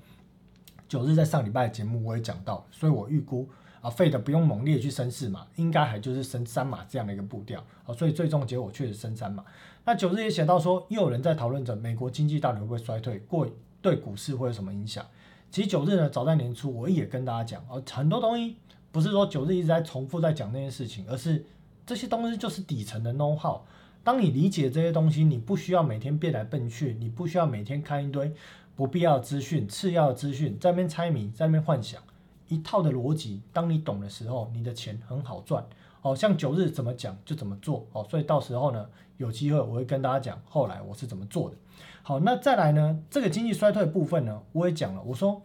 [0.87, 3.47] 九日在上礼拜的节目我也讲到，所以我预估。
[3.81, 7.63] 啊，费的不用猛烈去升四码，应该还就是升三码这样的一个步调。
[7.83, 9.45] 好，所以最终结果确实升三码。
[9.85, 13.47] 那九日也写到说，又有人在讨论着美国经济到底会不会衰退，过
[13.81, 15.05] 对股市会有什么影响？
[15.51, 18.57] 其实九日呢，早在年初我也跟大家讲，哦，很多东西
[18.91, 21.45] 不是说九日一直在重复在讲那件事情，而是
[21.85, 23.61] 这些东西就是底层的 know how。
[24.03, 28.33] 当你理解这些东西，你不需要每天变来变去，你不需要每天看一堆
[28.75, 32.01] 不必要资讯、次要资讯，在那边猜谜，在那边幻想。
[32.47, 35.65] 一套的逻辑，当你懂的时候，你的钱很好赚。
[36.05, 37.87] 哦，像九日怎么讲就怎么做。
[37.91, 38.87] 哦，所以到时候呢，
[39.17, 41.55] 有机会我会跟大家讲后来我是怎么做的。
[42.03, 45.01] 好，那再来呢，这个经济衰退部分呢，我也讲了。
[45.01, 45.41] 我说，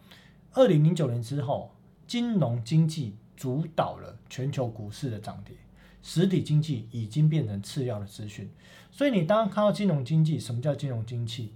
[0.53, 1.71] 二零零九年之后，
[2.05, 5.55] 金融经济主导了全球股市的涨跌，
[6.03, 8.47] 实体经济已经变成次要的资讯。
[8.91, 11.55] 所以你当看到金融经济，什么叫金融经济？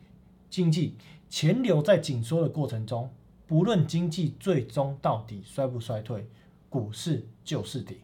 [0.49, 0.95] 经济
[1.29, 3.07] 钱流在紧缩的过程中。
[3.45, 6.27] 不论经济最终到底衰不衰退，
[6.67, 7.95] 股市就是跌。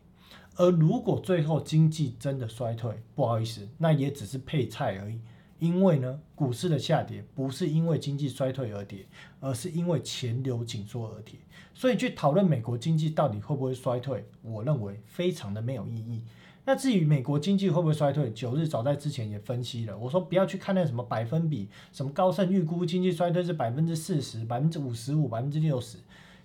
[0.55, 5.19] 而如果最后经济真的衰退，不好意思，那也只是配菜而已。
[5.59, 9.05] 因为呢，股市的下跌不是因为经济衰退而跌，
[9.39, 11.35] 而是因为钱流紧缩而跌。
[11.73, 16.23] 所以去讨论美国经济到底会不会衰退，我认为非常的没有意义。
[16.65, 19.97] 那至于美国经济会不会衰退，九日早在之前也分析了。
[19.97, 25.97] 我说不要去看那什么百分比，什么高盛预估经济衰退是百分之四十、百分之五十五、百分之六十。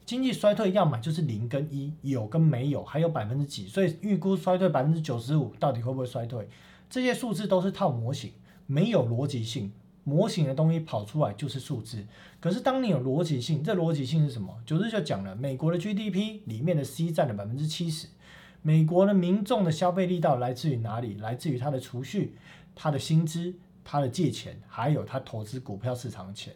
[0.06, 3.66] 经济衰退要么就是零跟一，有跟没有，还有百分之几。
[3.66, 6.48] 所以预估衰退百分之九十五，到底会不会衰退？
[6.88, 8.32] 这些数字都是套模型，
[8.66, 9.72] 没有逻辑性。
[10.04, 12.06] 模型的东西跑出来就是数字。
[12.38, 14.56] 可是当你有逻辑性，这逻辑性是什么？
[14.64, 18.06] 九日就讲了，美国的 GDP 里面的 C 占了百分之七十。
[18.62, 21.14] 美国的民众的消费力道来自于哪里？
[21.14, 22.36] 来自于他的储蓄、
[22.76, 26.54] 他的薪资、他的借钱，还有他投资股票市场的钱。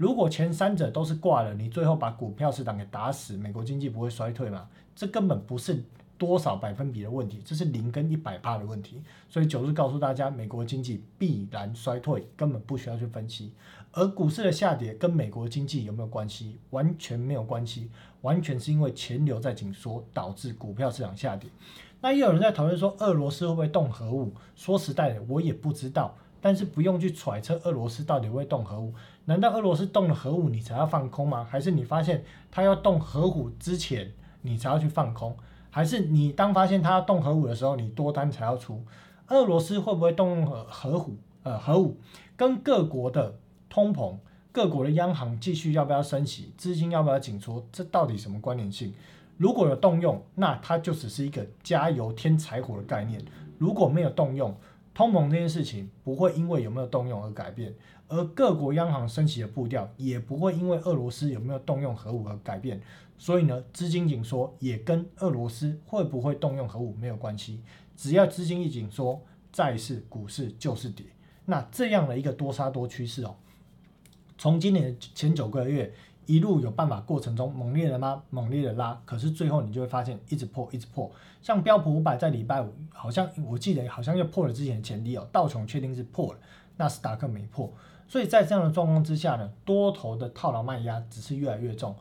[0.00, 4.66] 如果前三者都是挂了，你最后把股票市场给打死，美国经济不会衰退吗？
[4.96, 5.84] 这根本不是。
[6.16, 13.54] 多少百分比的问题，这是零跟一百帕的问题，所以九日告诉大家，美国经济必然衰退，根本不需要去分析。
[13.92, 16.58] 而股市的下跌跟美国经济有没有关系？
[16.70, 21.48] 完全没有关系，完全是因为钱流在紧缩导致股票市场下跌。
[22.02, 24.34] 那也有人在讨论说，俄罗斯会不会动核武？
[24.54, 28.92] 说实在的，我也不知道，但是不用去揣测俄罗斯到底会动核武。
[29.26, 31.46] 难道俄罗斯动了核武，你才要放空吗？
[31.48, 34.12] 还是你发现他要动核武之前？
[34.42, 35.36] 你才要去放空，
[35.68, 38.82] 还是你当发现它要动核武的时候，你多单才要出？
[39.28, 41.18] 俄罗斯会不会动用核核武？
[41.42, 41.98] 呃，核武
[42.36, 43.36] 跟各国的
[43.68, 44.16] 通膨、
[44.50, 48.94] 各国的央行继续要不要升息、资金要不要紧缩，这到底什么关联性？
[49.36, 53.20] 如果有动用，那它就只是一个加油添柴火的概念；
[53.58, 54.56] 如果没有动用，
[54.92, 57.74] 通膨这件事情不会因为有没有动用而改变，
[58.08, 62.80] 而各国央行升息的步调也不会因为俄罗斯有没有动用核武而改变。
[63.16, 67.62] 所以呢，资金紧缩也跟俄罗斯会不会动用核武没有关系。
[67.96, 69.20] 只要资金一紧缩，
[69.52, 71.06] 债市、股市就是跌。
[71.44, 73.36] 那这样的一个多杀多趋势哦，
[74.38, 75.92] 从今年前九个月。
[76.30, 81.10] 一路有办法过程中猛烈的拉，猛烈的拉，可是最后你就会发现一直破，一直破。
[81.42, 86.38] 像标普五百在礼拜五好像我记得好像又破了之前的前低哦，道琼确定是破了，
[86.76, 87.72] 纳斯达克没破。
[88.06, 91.96] 所以在这样的状况之下呢，多头的套牢卖压只是越来越重。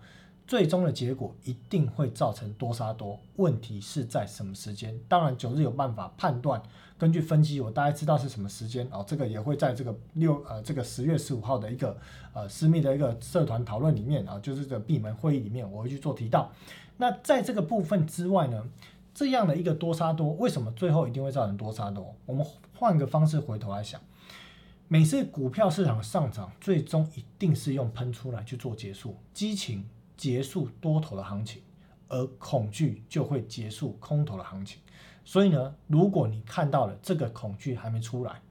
[0.46, 5.00] 最终的结果一定会造成多杀多，问题是在什么时间？
[5.08, 6.62] 当然九日有办法判断，
[7.00, 9.04] 根据分析，我大概知道是什么时间哦。
[9.08, 11.98] 这个也会在这个六呃这个十月十五号的一个
[12.34, 16.52] 呃私密的一个社团讨论里面啊，就是这个闭门会议里面我会去做提到。
[16.98, 18.70] 那在这个部分之外呢，
[19.14, 22.14] 这样的一个多杀多，为什么最后一定会造成多杀多？
[22.26, 24.00] 我们换个方式回头来想，
[24.88, 29.86] 每次股票市场上涨，最终一定是用喷出来去做结束，激情。
[30.20, 31.62] 结束多头的行情，
[32.10, 34.82] 而恐惧就会结束空头的行情。
[35.30, 38.42] 所以呢，如果你看到了这个恐惧还没出来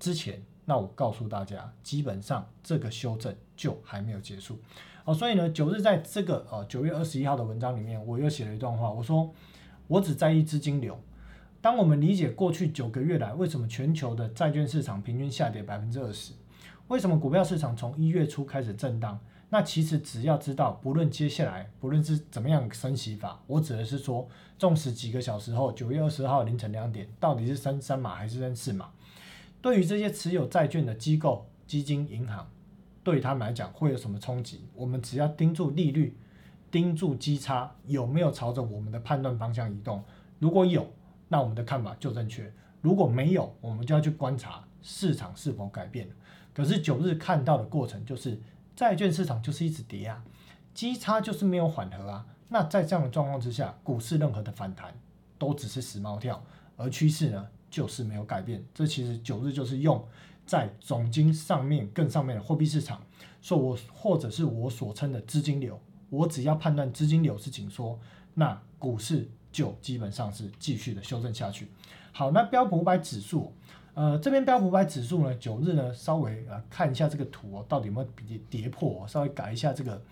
[0.00, 4.58] 之前，那我告诉大家，基本上这个修正就还没有结束。
[5.04, 9.30] 哦，所以呢，九日在这个呃九月二十一号的文章里面，我又写了一段话，我说
[9.86, 10.98] 我只在意资金流。
[11.60, 16.32] 当我们理解过去九个月来为什么全球的债券市场平均下跌百分之二十，
[16.88, 19.20] 为什么股票市场从一月初开始震荡？
[19.54, 28.90] 那其实只要知道，不论接下来不论是怎么样升息法，我指的是说，纵使几个小时后，九月二十号凌晨两点，到底是升三码还是升四码？
[29.62, 32.50] 对于这些持有债券的机构、基金、银行，
[33.04, 34.66] 对他们来讲会有什么冲击？
[34.74, 36.16] 我们只要盯住利率，
[36.72, 40.02] 盯住基差有没有朝着我们的判断方向移动。
[40.40, 40.92] 如果有，
[41.28, 42.42] 那我们的看法就正确；
[42.80, 46.10] 如果没有，我们就要去观察市场是否改变。
[46.52, 48.36] 可是九日看到的过程就是。
[48.76, 50.24] 债券市场就是一直跌啊，
[50.74, 52.26] 基差就是没有缓和啊。
[52.48, 54.94] 那在这样的状况之下，股市任何的反弹
[55.38, 56.44] 都只是死猫跳，
[56.76, 58.64] 而趋势呢就是没有改变。
[58.74, 60.04] 这其实九日就是用
[60.46, 63.02] 在总金上面更上面的货币市场，
[63.40, 67.98] 说我或者是我所称的资金流，我只要判断资金流是紧缩，
[68.34, 71.68] 那股市就基本上是继续的修正下去。
[72.12, 73.52] 好，那标普五百指数。
[73.94, 79.06] 呃，这边标普百指数呢，九日呢，稍微呃看一下这个图哦，到底有没有跌跌破？
[79.06, 80.02] 稍微改一下这个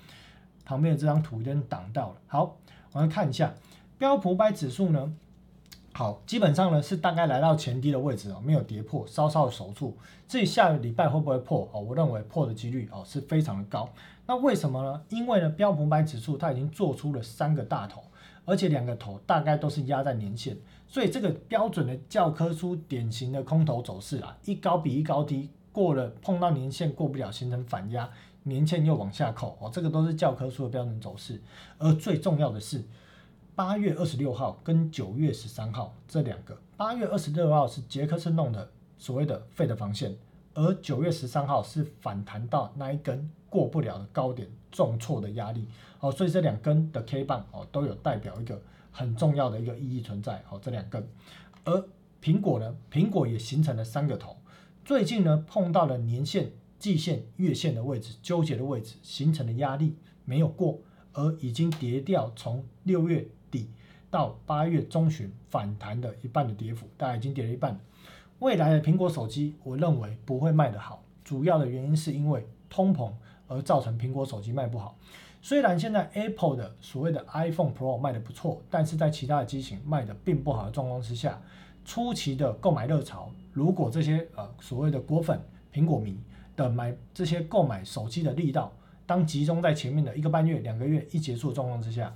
[0.65, 2.17] 旁边的这张图，有点挡到了。
[2.29, 2.57] 好，
[2.93, 3.53] 我们看一下
[3.99, 5.13] 标普百指数呢，
[5.93, 9.97] 好，基本上呢是大概来到前低的位置哦，没有跌破，稍稍的守住。
[10.29, 11.81] 至于下个礼拜会不会破哦？
[11.81, 13.89] 我认为破的几率哦是非常的高。
[14.27, 15.03] 那为什么呢？
[15.09, 18.05] 因为呢标普百指数它已经做出了三个大头，
[18.45, 20.57] 而且两个头大概都是压在年线。
[20.87, 28.09] 所以这个标准的教科书典型的空头走势啊，一高比一高低，过了碰到年线过不了，形成反压，
[28.43, 31.41] 年线又往下扣哦，这个都是教科书的标准走势。
[31.79, 32.85] 而最重要的是，
[33.55, 40.15] 八月二十六号跟九月十三号这两个，八月二十六号是杰克森弄的所谓的废的防线，
[40.53, 45.69] 而九月十三号是反弹到那一根过不了的高点，重挫的压力
[46.01, 48.61] 哦，所以这两根的 K 棒哦都有代表一个。
[48.95, 51.09] 很重要的一个意义存在，好，这两根，
[51.65, 51.89] 而
[52.23, 54.37] 苹果呢，苹果也形成了三个头，
[54.85, 60.79] 最近呢碰到了年线、季线、月线的位置纠结的位置，形成的压力没有过，
[61.15, 63.71] 而已经跌掉，从六月底
[64.11, 67.81] 到八月中旬反弹的一半的跌幅，大概已经跌了一半。
[68.41, 73.11] 未来的苹果手机，我认为不会卖得好，主要的原因是因为通膨
[73.53, 74.97] 而造成苹果手机卖不好。
[75.41, 81.41] 虽然现在 Apple 的所谓的 iPhone Pro 卖的不错，但是在其他的机型卖的并不好的状况之下，
[81.85, 85.41] 初期的购买热潮，如果这些呃所谓的果粉
[85.73, 86.17] 苹果迷
[86.55, 88.73] 的买这些购买手机的力道，
[89.05, 92.15] 当集中在前面的一个半月、两个月一结束的状况之下，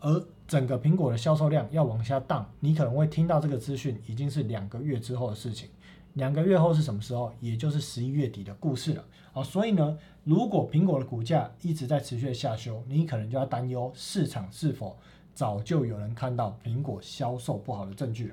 [0.00, 5.70] 而整个苹果的销售量要往下荡，你可能会听到这个资讯已经是两个月之后的事情。
[6.14, 7.32] 两个月后是什么时候？
[7.40, 9.04] 也就是十一月底的故事了。
[9.32, 14.98] 好，所以呢，如果苹果的股价一直在持续的下修，你可能就要担忧市场是否
[15.32, 18.32] 早就有人看到苹果销售不好的证据。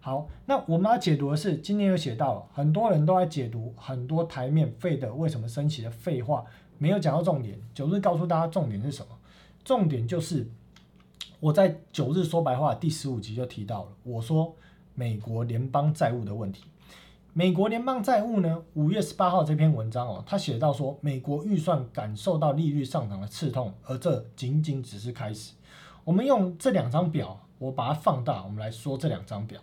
[0.00, 6.44] 好，那我们要解读的是，今天有写到，很多人都在解读很多台面废的为什么升起的废话，
[6.78, 7.60] 没有讲到重点。
[7.74, 9.18] 九日告诉大家重点是什么？
[9.64, 10.48] 重点就是
[11.40, 14.54] 我在九日说白话第十五集就提到了，我说
[14.94, 16.64] 美国联邦债务的问题。
[17.38, 18.64] 美国联邦债务呢？
[18.74, 25.52] 五月十八号这篇文章哦，他写到说，美国预算感受到利率上涨的刺痛，而这仅仅只是开始。
[26.02, 29.60] 我们用这两张表，我把它放大，我们来说这两张表。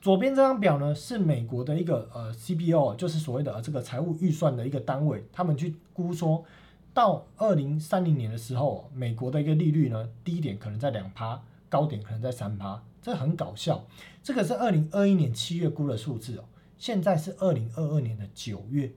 [0.00, 6.44] 左边这张表呢，是美国的一个呃 CBO，就是所谓的这个财务预算的一个单位，他们去估说，
[6.92, 13.84] 到二零三零年的时候，美国的一个利率呢，低点可能在两趴，高点可能在三趴，这很搞笑。
[14.24, 16.42] 这个是二零二一年七月估的数字哦。
[16.78, 18.92] 现在是二零二二年的九月，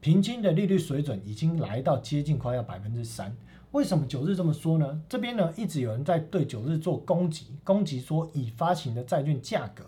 [0.00, 3.36] 平均的利率水准已经来到接近快要百分之三。
[3.72, 5.02] 为什么九日这么说呢？
[5.08, 9.84] 这边呢一直有人在对九日做攻击，攻击说已发行的债券价格，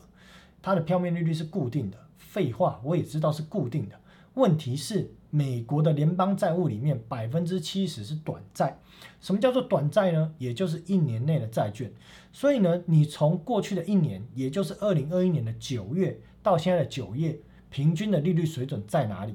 [0.61, 1.97] 它的票面利率是固定的。
[2.17, 3.95] 废话，我也知道是固定的。
[4.35, 8.79] 问题是美国的联邦债务里面百分之七十是短债。
[9.21, 10.35] 什么叫做短债呢？
[10.37, 11.91] 也就是一年内的债券。
[12.33, 16.21] 所以呢，你从过去的一年，也就是二零二一年的九月。
[16.47, 17.37] 到现在的九月，
[17.71, 19.35] 平均的利率水准在哪里？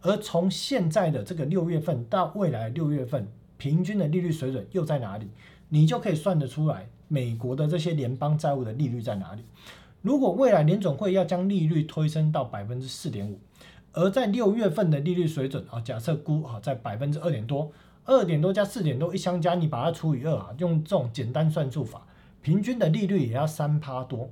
[0.00, 3.26] 而从现在的这个六月份到未来六月份，
[3.58, 5.26] 平均的利率水准又在哪里？
[5.70, 9.42] 你就可以算得出来，美国的这些联邦债务的利率在哪里？
[10.02, 13.40] 如果未来联总会要将利率推升到百分之四点五，
[13.92, 17.72] 而在六月份的利率水准啊，假设估啊在百分之二点多，
[18.04, 22.06] 二点多加四点多一相加，你把它除以二啊，用这种简单算术法，
[22.40, 24.30] 平均的利率也要三趴多。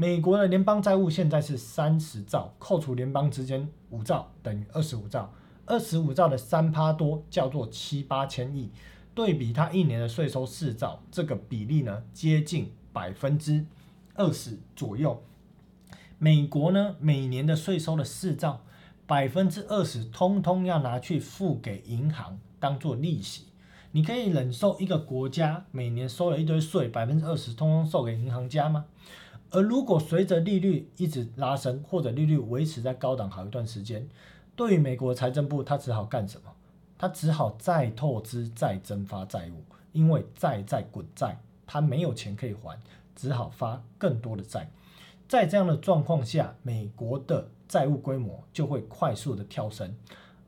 [0.00, 5.30] 美国的联邦债务现在是三十兆，扣除联邦之间五兆，等于二十五兆。
[5.66, 8.70] 二十五兆的三趴多叫做七八千亿，
[9.14, 13.66] 对比它一年的税收四兆，这个比例呢接近百分之
[14.14, 15.22] 二十左右。
[16.16, 18.62] 美国呢每年的税收的四兆，
[19.06, 23.48] 百分之二十通通要拿去付给银行当做利息。
[23.92, 28.86] 你可以忍受一个国家每年收了一堆税，百分之二十通通送给银行家吗？
[29.50, 34.08] 而如果随着利率一直拉升，或者利率维持在高档好一段时间，
[34.54, 36.52] 对于美国财政部，他只好干什么？
[36.96, 42.78] 他只好再透支、再增发债务，因为债在滚债，他没有钱可以还，
[43.16, 44.70] 只好发更多的债。
[45.26, 49.96] 在这样的状况下，美国的债务规模就会快速的跳升。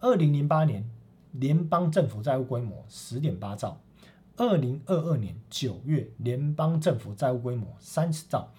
[0.01, 0.89] 二零零八年，
[1.33, 3.79] 联邦政府债务规模十点八兆；
[4.37, 8.53] 二零二二年九月，联邦政府债务规模三十兆。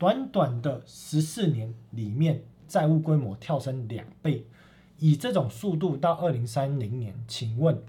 [0.00, 4.46] 短短的十四年里面，债务规模跳升两倍，
[4.98, 7.82] 以这种速度到二零三零年，请问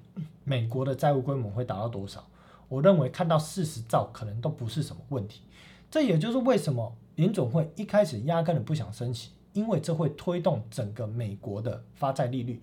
[0.43, 2.27] 美国的债务规模会达到多少？
[2.67, 5.43] 我认为看到四十兆可能都不是什么问题。
[5.89, 12.61] 这也就是为什么联总会一开始压根的不想升息，因为这会推动整个美国的发债利率。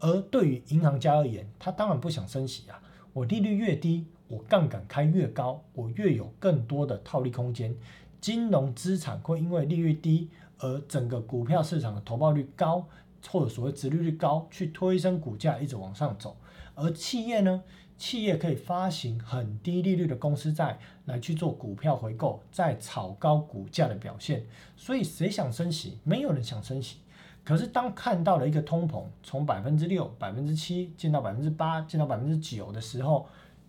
[0.00, 2.82] 而对于银行家而言，他当然不想升息啊！
[3.14, 7.74] 我利率越低，我杠杆开越高，我越有更多的套利空间。
[8.20, 12.86] 金融资产会因为利率低，而整个股票市场的投报率高，
[13.28, 16.36] 或者所谓殖利率高，去推升股价一直往上走。
[16.74, 17.62] 而企业呢，
[17.96, 24.46] 企业可以发行很低利率的公司债来去做股票回购，再炒高股价的表现。
[24.76, 25.98] 所以谁想升息？
[26.04, 26.98] 没有人想升息。
[27.42, 33.26] 可是当看到了一个通膨从百分之六、百分之七进到百分之八，进到百分之九的时候，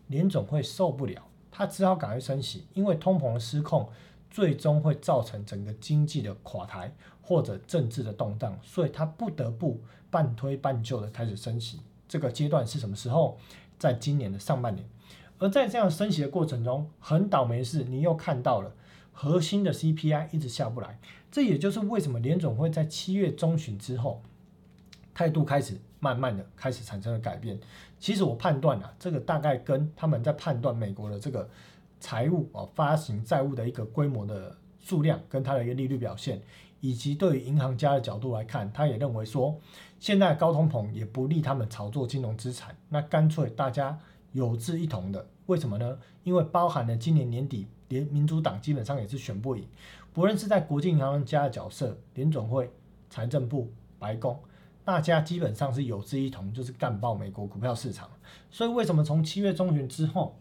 [0.07, 3.87] 联总会受不了，他只好赶快升息，因为通膨的失控。
[4.31, 11.81] 最终会造成整个经济的垮台或者政治的动荡，所以他不得不半推半就的开始升息。
[12.07, 13.37] 这个阶段是什么时候？
[13.77, 14.87] 在今年的上半年。
[15.37, 18.73] 而在这样升息的过程中，很倒霉的是，你又看到了
[19.11, 20.97] 核心的 CPI 一直下不来。
[21.29, 24.21] 这也就是为什么联总会在七月中旬之后，
[25.13, 27.59] 态度开始慢慢的开始产生了改变。
[27.99, 31.49] 其实我判断啊，这个大概跟他们在判断美国的这个。
[32.01, 36.41] 财务啊，发行债务的一个规模的数量，跟它的一个利率表现，
[36.81, 39.57] 以及对于银行家的角度来看，他也认为说，
[39.99, 43.97] 现在高通膨也不利他们炒作金融资产，那干脆大家
[44.33, 45.99] 有志一同的，为什么呢？
[46.23, 49.67] 因为包含了今年年底，连民主党基本上也是选不赢，
[50.11, 52.71] 不论是在国际银行家的角色，联总会、
[53.09, 54.39] 财政部、白宫，
[54.83, 58.09] 大家基本上是有志一同，就是干爆美国股票市场。
[58.49, 60.40] 所以为什么从七月中旬之后？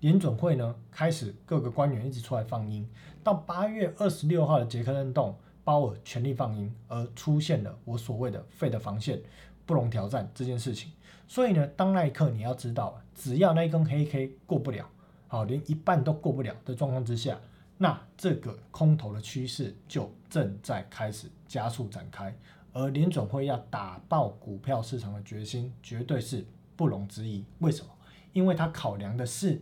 [0.00, 2.88] 联准会呢，开始各个官员一直出来放音，
[3.24, 9.20] 到八月二十六号的杰克认动，鲍尔全力放音，而出现了我所谓的废的防线
[9.66, 10.92] 不容挑战这件事情。
[11.26, 14.88] 所以呢，当那一刻你要知道，只要那一根黑 K 过不了，
[15.26, 17.36] 好，连一半都过不了的状况之下，
[17.76, 22.32] 那这个空头的趋势就正在开始加速展开，
[22.72, 26.46] 而联准会要打爆股票市场的决心绝对是
[26.76, 27.44] 不容置疑。
[27.58, 27.90] 为什么？
[28.32, 29.60] 因为他考量的是。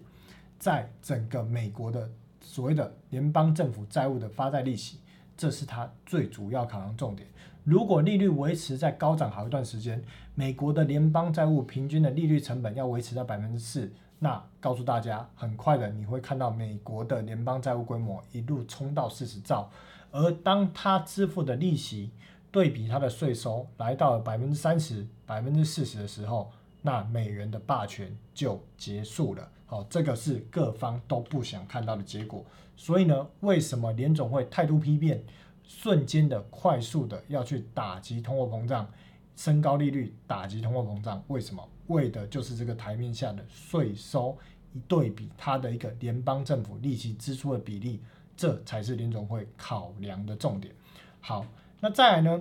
[0.59, 4.99] 在整个美国的所谓的联邦政府债务的发债利息，
[5.37, 7.29] 这是它最主要考量重点。
[7.65, 10.03] 如果利率维持在高涨好一段时间，
[10.35, 13.91] 美国的联邦债务平均的利率成本要维持在百分之四，
[14.21, 19.69] 那告诉大家，很快的你会看到美国的联邦债务规模一路冲到四十兆，
[20.13, 22.13] 而当它支付的利息
[22.53, 26.51] 对比它的税收来到了百分之三十、百分之四十的时候，
[26.87, 29.51] 那美元的霸权就结束了。
[29.67, 32.45] 好，这个是各方都不想看到的结果。
[32.77, 35.21] 所以呢，为什么联总会态度批变？
[35.65, 38.89] 瞬间的、快速的要去打击通货膨胀，
[39.35, 41.69] 升高利率打击通货膨胀，为什么？
[41.89, 44.39] 为的就是这个台面下的税收
[44.73, 48.01] 一对比它的一个联邦政府利息支出的比例，
[48.37, 50.73] 这才是联总会考量的重点。
[51.21, 51.45] 好，
[51.81, 52.41] 那再来呢？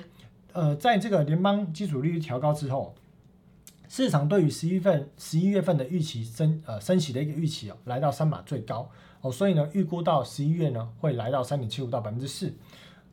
[0.54, 2.94] 呃，在这个联邦基础利率调高之后，
[3.88, 8.90] 市场对于十一份、十一月份的预期升呃升息的一个预期哦，来到三码最高
[9.22, 12.54] 哦，所以呢，预估到十一月呢会来到三点七五到百分之四。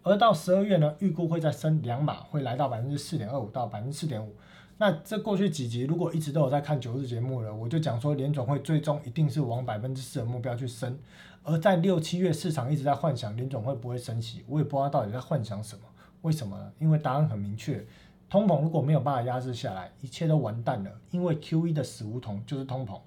[0.02, 4.34] 而到十二月呢，预估会再升两码，会来到百分之四点二五到百分之四点五。
[4.78, 10.98] 那这过去几集如果一直都有在看九日节目了，我就讲说联总会最终一定是往百分之四的目标去升。
[11.44, 15.82] 而在六七月市场一直在幻想联总会不会升息，我也不知道到底在幻想什么。
[16.22, 16.72] 为什么呢？
[16.80, 17.84] 因为答案很明确，
[18.32, 20.90] 通膨如果没有办法压制下来，一切都完蛋了。
[21.10, 22.98] 因为 Q E 的死胡同就是通膨，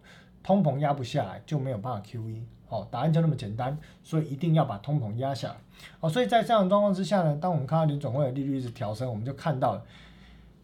[0.43, 2.43] 通膨压不下来就没有办法 Q E。
[2.69, 5.55] 哦，答案就那么简单，所以一定要把通膨压下来。
[5.99, 9.81] 哦，所以在这样的状况之下呢，当我们看到联总会的利率一直调升，我们就看到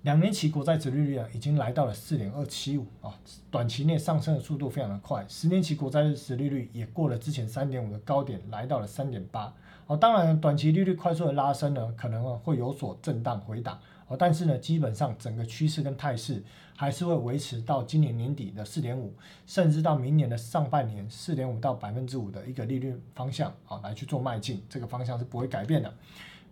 [0.03, 3.17] 两年期国债殖利率啊，已经来到了四点二七五啊，
[3.49, 5.25] 短期内上升的速度非常的快。
[5.27, 9.51] 十年期国债殖利率也过了之前三点五的高点，来到了三点八。
[9.87, 13.79] 哦，当然短期利率快速的拉升呢，可能会有所震荡回档。
[14.17, 16.43] 但是呢，基本上整个趋势跟态势
[16.75, 19.13] 还是会维持到今年年底的四点五，
[19.45, 25.93] 甚至到明年的上半年四点五到百分之五的一个利率方向啊，来去做迈进，这个方向是不会改变的。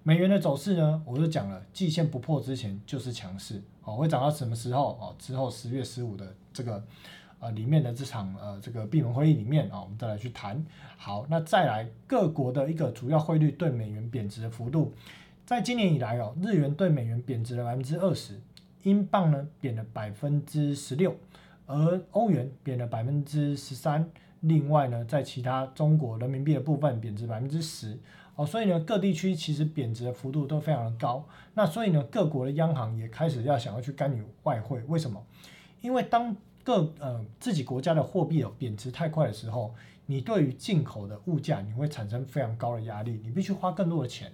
[0.03, 4.97] 美元的走势呢，我就讲了，季线不破之前就是强势，哦，会涨到什么时候？
[5.01, 6.83] 哦，之后十月十五的这个
[7.39, 10.65] 呃里面的这场呃这个闭门会议里面啊，我们再来去谈。
[10.97, 14.93] 好，那再来各国的一个主要汇率对美元贬值的幅度。
[15.49, 18.39] 在今年以来哦，日元对美元贬值了百分之二十，
[18.83, 21.15] 英镑呢贬了百分之十六，
[21.65, 24.07] 而欧元贬了百分之十三。
[24.41, 27.97] 另外呢，在其他中国人民币的部分贬值百分之十。
[28.35, 31.27] 哦，所以呢，各地区其实贬值的幅度都非常的高。
[31.55, 34.79] 那所以呢，各国的央行也开始要想要去干预外汇。
[34.87, 35.19] 为什么？
[35.81, 39.73] 因为当各呃自己国家的货币哦贬值太快的时候，
[40.05, 44.31] 你对于进口的物价你会产生非常高的压力，你必须花更多的钱。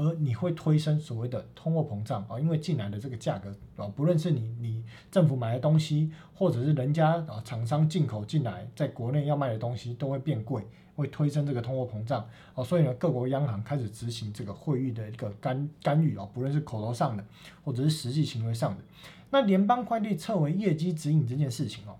[0.00, 12.64] 而你会推升所谓的通货膨胀啊，因为进来的这个价格啊，不论是你你政府买的东西，或者是人家啊厂商进口进来，在国内要卖的东西都会变贵，会推升这个通货膨胀哦。
[12.64, 17.22] 所以呢，各国央行开始执行这个汇率的一个干干预哦，不论是口头上的，
[17.62, 18.82] 或者是实际行为上的。
[19.30, 21.94] 那联邦快递撤回业绩指引这件事情哦，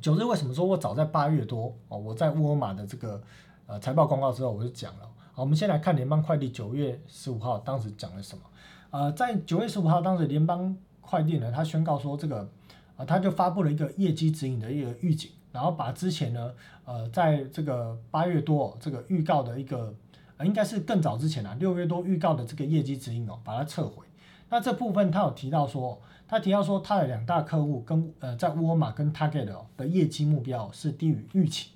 [0.00, 3.22] 九日为什么说我早在八月多哦，我在沃尔玛的这个
[3.66, 5.08] 呃财报公告之后我就讲了。
[5.36, 8.42] 好，我们先来看联邦快递九月十五号当时讲了什么？
[8.88, 12.48] 呃，在九月十五号当时，联邦快递呢，他宣告说这个，
[12.96, 16.54] 啊，他就发布了一个业绩指引的一个预警，然后把之前呢，
[16.86, 19.94] 呃，在这个八月多这个预告的一个，
[20.38, 24.06] 呃，应该是更早之前啊，六月多预告的这个业绩指引哦，把它撤回。
[24.48, 31.72] 那这部分他有提到说，他提到说他的两大客户跟呃，在沃尔玛跟 Target 的业绩目标是低于预期。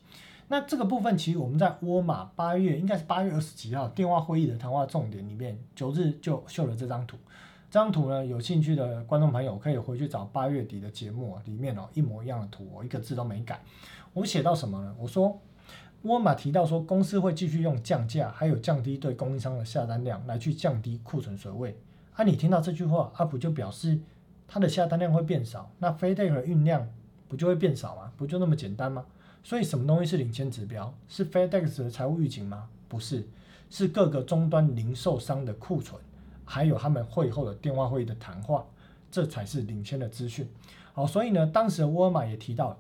[0.53, 7.17] 那这个部分其实我们在沃尔玛八月应该是八月二十几号电话会议的谈话重点里面，九日就秀了这张图。
[7.71, 13.63] 这张图呢，有兴趣的观众朋友可以回去找八月底的节目里面哦，一模一样的图，我一个字都没改。
[14.13, 14.93] 我写到什么呢？
[14.99, 15.41] 我说
[16.03, 21.79] 沃尔玛提到说公司会继续用降价，还有降低对供应商的下单量来去降低库存水位。
[22.15, 24.01] 啊，你听到这句话，阿普就表示
[24.49, 26.89] 它的下单量会变少，那 FedEx 的运量
[27.29, 28.11] 不就会变少吗？
[28.17, 29.07] 不就那么简单吗？
[29.43, 30.93] 所以什么东西是领先指标？
[31.09, 32.69] 是 FedEx 的财务预警吗？
[32.89, 33.27] 不是，
[33.71, 36.01] 是各个终端零售商的库存，
[36.45, 38.67] 还有他们会后的电话会议的谈话，
[39.11, 40.49] 这才是领先的资讯。
[40.93, 42.79] 好，所以呢，当时的沃尔玛也提到，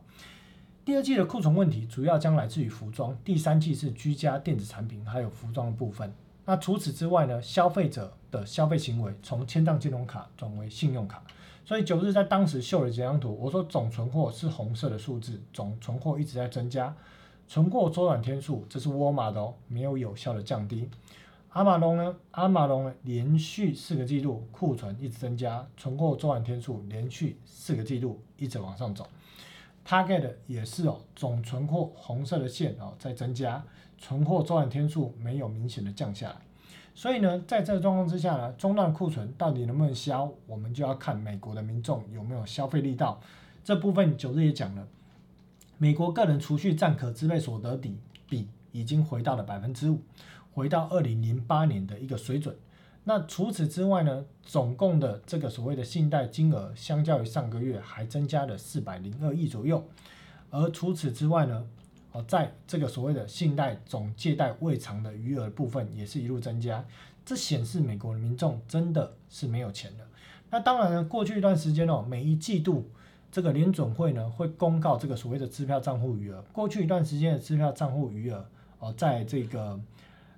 [0.84, 6.12] 第二季的库存问题主要将来自于服装，第三季是居家电子产品还有服装的部分。
[6.44, 11.22] 那除此之外呢，消费者的消费行为从千账金融卡转为信用卡。
[11.70, 16.92] 所以九日在当时秀了这张图，我说总存货是红色的数字，总存货一直在增加，
[17.46, 20.90] 存货周转天数这是沃尔玛的哦，没有有效的降低。
[21.50, 22.16] 阿马龙呢？
[22.32, 22.94] 阿马龙呢？
[23.04, 29.06] 连续四个季度库存一直增加，存货周转天数连续四个季度一直往上走。
[29.86, 33.64] ，Target 也是哦，总存货红色的线哦在增加，
[33.96, 36.36] 存货周转天数没有明显的降下来。
[36.94, 43.20] 所以呢，在这个状况之下呢，中断库存到底能不能消，我们就要看美国的民众有没有消费力道。
[43.64, 44.86] 这部分九日也讲了，
[45.78, 47.96] 美国个人储蓄占可支配所得比
[48.28, 50.00] 比已经回到了百分之五，
[50.52, 52.56] 回到二零零八年的一个水准。
[53.04, 59.82] 那除此之外呢，总共的这个所谓的信贷金额，相较于上个月还增加了四百零二亿左右。
[60.50, 61.64] 而除此之外呢，
[62.12, 66.84] 哦，在这个所谓的信贷总借贷未偿的余额部分也是一路增加，
[67.24, 70.04] 这显示美国民众真的是没有钱了。
[70.50, 72.90] 那当然呢，过去一段时间哦，每一季度
[73.30, 78.44] 这个联准会呢会公告这个所谓的支票账户余额，过去一段时间的支票账户余额
[78.80, 79.78] 哦，在这个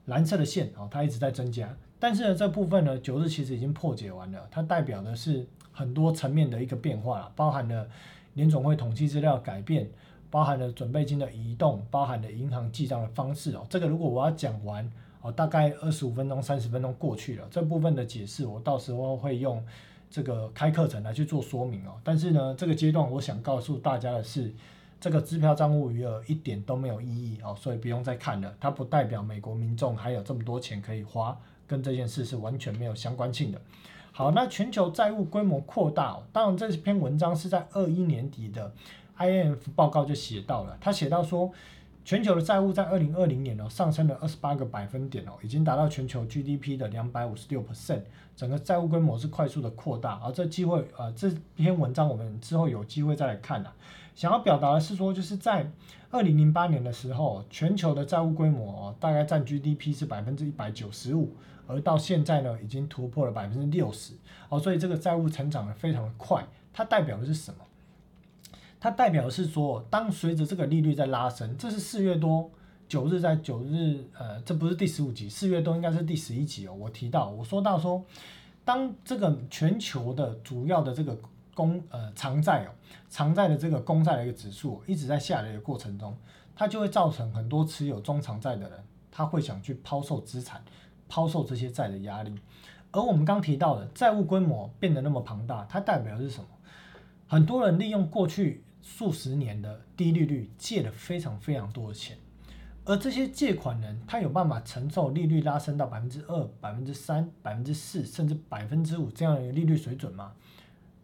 [0.04, 1.74] 蓝色的线哦，它一直在增加。
[1.98, 7.88] 但是呢，这部分呢，九日其实已经破解完了，它代表的是很多层面的一个变化，包含了
[8.34, 9.88] 联总会统计资料改变。
[10.32, 13.66] 包含了准备金的移动，包含了银行记账的方式哦。
[13.68, 17.46] 这个如果我要讲完哦，大概二十五分钟、三十分钟过去了。
[17.50, 19.62] 这部分的解释，我到时候会用
[20.10, 21.92] 这个开课程来去做说明哦。
[22.02, 24.50] 但是呢，这个阶段我想告诉大家的是，
[24.98, 28.54] 这个支票账户余额一点都没有意义哦，所以不用再看了。
[28.58, 33.60] 它不代表美国民众还有这么多钱可以花，跟这件事是完全没有相关性的。
[34.12, 38.72] 好，那全球债务规模扩大，当然这篇文章是在二一年底的。
[39.18, 41.50] IMF 报告就写到了，他写到说，
[42.04, 48.02] 全球的债务在二零二零年哦上升了二十八个百分点哦，已经达到全球 GDP 的两百五十六 percent，
[48.34, 50.20] 整个债务规模是快速的扩大。
[50.24, 53.72] 而这机会呃这篇文章我们之后有机会再来看啊。
[54.14, 55.70] 想要表达的是说，就是在
[56.10, 61.34] 二零零八年的时候，全球的债务规模哦大概占 GDP 是百分之一百九十五，
[61.66, 64.14] 而到现在呢已经突破了百分之六十
[64.48, 66.44] 哦，所以这个债务成长的非常的快，
[66.74, 67.58] 它代表的是什么？
[68.82, 72.50] 它代表是说，当随着这个利率在拉升，这是四月多
[72.88, 76.74] 九日在九日，呃，这不是第十五集，四月多应该是第十一集哦。
[76.74, 78.04] 我提到，我说到说，
[78.64, 81.16] 当这个全球的主要的这个
[81.54, 82.74] 公呃偿债哦，
[83.08, 86.16] 偿债的这个公债的一个指数一直在下跌的过程中，
[86.56, 88.80] 它就会造成很多持有中长债的人，
[89.12, 90.60] 他会想去抛售资产，
[91.08, 92.34] 抛售这些债的压力。
[92.90, 96.48] 而我们刚提到的债务规模变得那么庞大，它代表的是什么？
[97.28, 98.64] 很多人利用过去。
[98.82, 102.18] 数十年的低利率借了非常非常多的钱，
[102.84, 110.32] 而这些借款人他有办法承受利率拉升到百分之二、百分之三、百分之四，甚至百分之五这样的利率水准吗？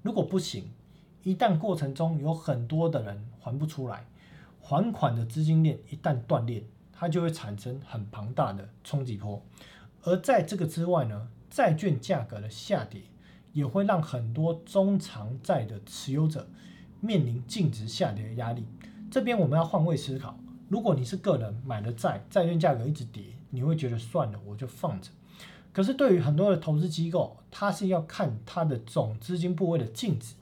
[0.02, 0.64] 如果不行，
[1.22, 4.04] 一旦过程中有很多的人还不出来，
[4.60, 9.40] 还款的资金链一旦断裂，它就会产生很庞大的冲击波。
[10.02, 13.02] 而在这个之外呢，债券价格的下跌
[13.52, 16.48] 也会让很多中长债的持有者。
[17.00, 18.64] 面临净值下跌的压力，
[19.10, 20.38] 这边我们要换位思考。
[20.68, 25.10] 如果你是个人买了债，债券价格一直跌，你会觉得算了，我就放着。
[25.72, 30.34] 可是对于很多的投资机构，它是要看它的总资金部位的净值。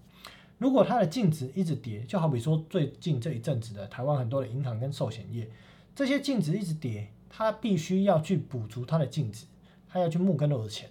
[0.59, 5.51] 如果它的净值一直跌，就好比说最近这一阵子的台湾很多的银行跟寿险业，
[5.95, 9.45] 这些净值一直跌，它必须要去补足它的净值，
[9.89, 10.89] 它要去募更多的钱，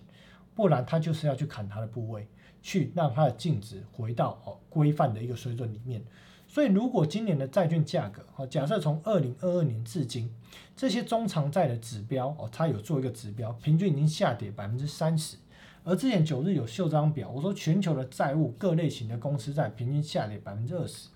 [0.54, 2.28] 不然它就是要去砍它的部位。
[2.66, 6.04] 去让它的净值回到哦规范的一个水准里面，
[6.48, 10.28] 所以如果今年的债券价格哦，假设从二零二二年至今，
[10.76, 15.38] 这些中长债的指标哦，它有做一个指标，平均已经下跌百分之三十，
[15.84, 21.10] 而之前九日有秀张表，我说全球的债务各类型的公司债平均下跌百分之二十，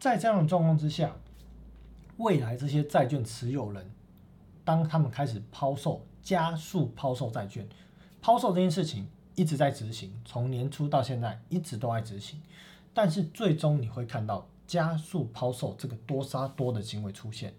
[0.00, 1.14] 在这样的状况之下，
[2.16, 3.88] 未来这些债券持有人，
[4.64, 7.64] 当他们开始抛售，加速抛售债券，
[8.20, 9.06] 抛售这件事情。
[9.38, 12.42] 一直在执行，从年初到现在一直都在执行，
[12.92, 17.54] 但是最终你会看到加速抛售这个多杀多的行为出现，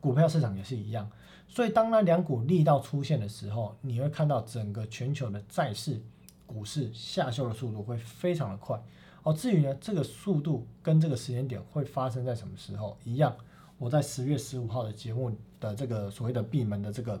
[0.00, 1.10] 股票市场也是一样，
[1.48, 6.00] 所以当那两股力道出现的时候，你会看到整个全球的债市、
[6.46, 8.80] 股市下修的速度会非常的快。
[9.24, 13.36] 哦，至于呢这个速度跟这个时间点会发生在什么时候一样，
[13.78, 17.20] 我在十月十五号的节目的这个所谓的闭门的这个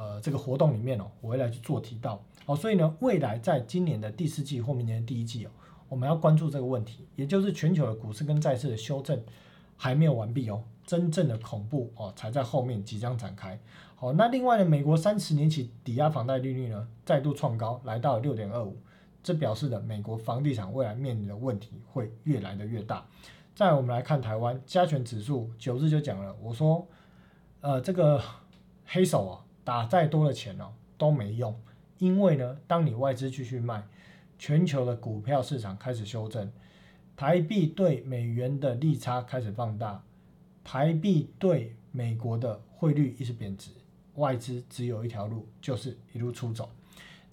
[0.00, 2.22] 呃这个活动里面哦，我会来去做提到。
[2.46, 5.50] 哦，所以呢，未来在今年的第四季或明年的第一季哦，
[5.90, 9.22] 我们要关注这个问题，也就是全球的股市跟债市的修正
[9.76, 13.60] 还没有完毕哦，真正的恐怖哦才在后面即将展开。
[13.94, 18.76] 好，那另外呢，美国三十年期抵押房贷利率呢再度创高，来到六点二五，
[19.22, 23.06] 这表示的美国房地产未来面临的问题会越来的越大。
[23.54, 26.88] 再我们来看台湾加权指数，九日就讲了，我说，
[27.60, 28.18] 呃，这个
[28.86, 31.54] 黑手啊，打再多的钱哦都没用。
[31.98, 33.86] 因为呢，当你外资继续卖，
[34.38, 36.50] 全球的股票市场开始修正，
[37.14, 40.02] 台币对美元的利差开始放大，
[40.64, 43.70] 台币对美国的汇率一直贬值，
[44.14, 46.70] 外资只有一条路，就是一路出走。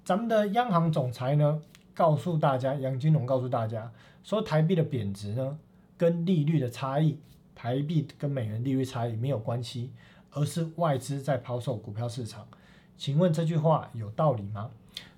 [0.03, 1.61] 咱们的央行总裁呢，
[1.93, 3.89] 告诉大家，杨金龙告诉大家，
[4.23, 5.57] 说台币的贬值呢，
[5.97, 7.17] 跟利率的差异，
[7.55, 9.91] 台币跟美元利率差异没有关系，
[10.32, 12.47] 而是外资在抛售股票市场。
[12.97, 14.71] 请问这句话有道理吗？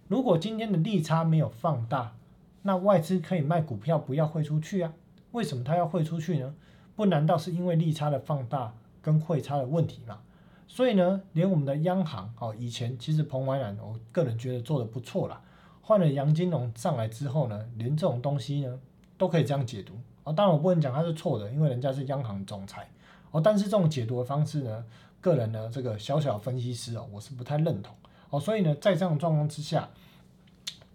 [0.08, 2.16] 如果今天的利差没有放大，
[2.64, 4.94] 那外资可以卖股票，不要汇出去啊？
[5.32, 6.54] 为什么他要汇出去呢？
[6.96, 10.20] 不难道是因为利差的放大跟汇差的问题吗？
[10.68, 15.42] 所以呢，连我们的央行哦，以前其实彭淮南，我个人觉得做的不错啦。
[15.82, 18.80] 换了杨金龙上来之后呢，连这种东西呢
[19.18, 19.94] 都可以这样解读
[20.24, 20.34] 哦。
[20.34, 22.88] 当然我不能讲他是错的，因为人家是央行总裁
[23.32, 23.42] 哦。
[23.42, 24.86] 但是这种解读的方式呢，
[25.22, 27.96] 个人呢这个小小分析师哦，我是不太认同
[28.30, 28.40] 哦。
[28.40, 29.90] 所以呢，在这种状况之下，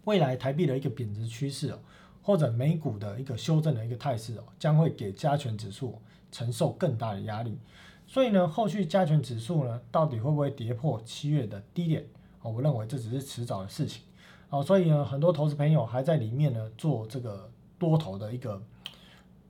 [0.05, 1.79] 未来台币的一个贬值趋势哦。
[2.27, 7.55] 或者美股的一个修正的一个态势哦，将会给加权指数承受更大的压力。
[8.07, 12.03] 所以呢，后续加权指数呢，到底会不会跌破七月的低点？
[12.41, 14.01] 哦，我认为这只是迟早的事情。
[14.49, 18.59] 哦，所以呢，很多投资朋友还在里面呢做这个多头的一个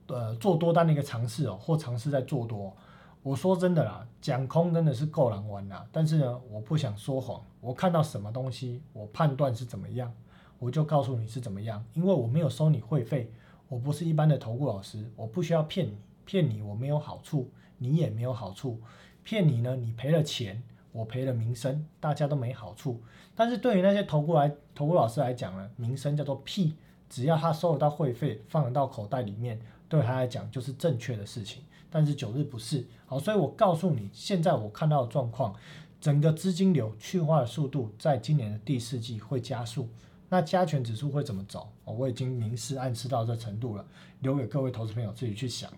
[0.08, 2.74] 呃做多单的一个尝试哦，或尝试在做多。
[3.22, 5.86] 我说真的啦，讲空真的是够难玩啦。
[5.90, 10.12] 但是呢，我不想说谎，我看到什么东西，我判断是怎么样。
[10.58, 13.30] 我就告诉你是怎么样，因为我没有收你会费，
[13.68, 18.80] 我不是一般的投顾老师，我不需要骗你，骗你我没有好处，你也没有好处，
[19.22, 23.02] 骗你呢，你赔了钱，我赔了名声，大家都没好处。
[23.34, 26.74] 但是对于那些投顾来投顾老师来讲呢，名声叫做屁，
[27.10, 31.62] 只要他收得到会费，放得到口袋里面，对他来讲就是正确的事情。
[31.90, 35.54] 但是九日不是，好，所以我告诉你，现在我看到的状况，
[36.00, 39.88] 整个资金流去化的速度，在今年的第四季会加速。
[40.28, 41.72] 那加权指数会怎么走？
[41.84, 43.86] 哦，我已经明示暗示到这程度了，
[44.20, 45.70] 留给各位投资朋友自己去想。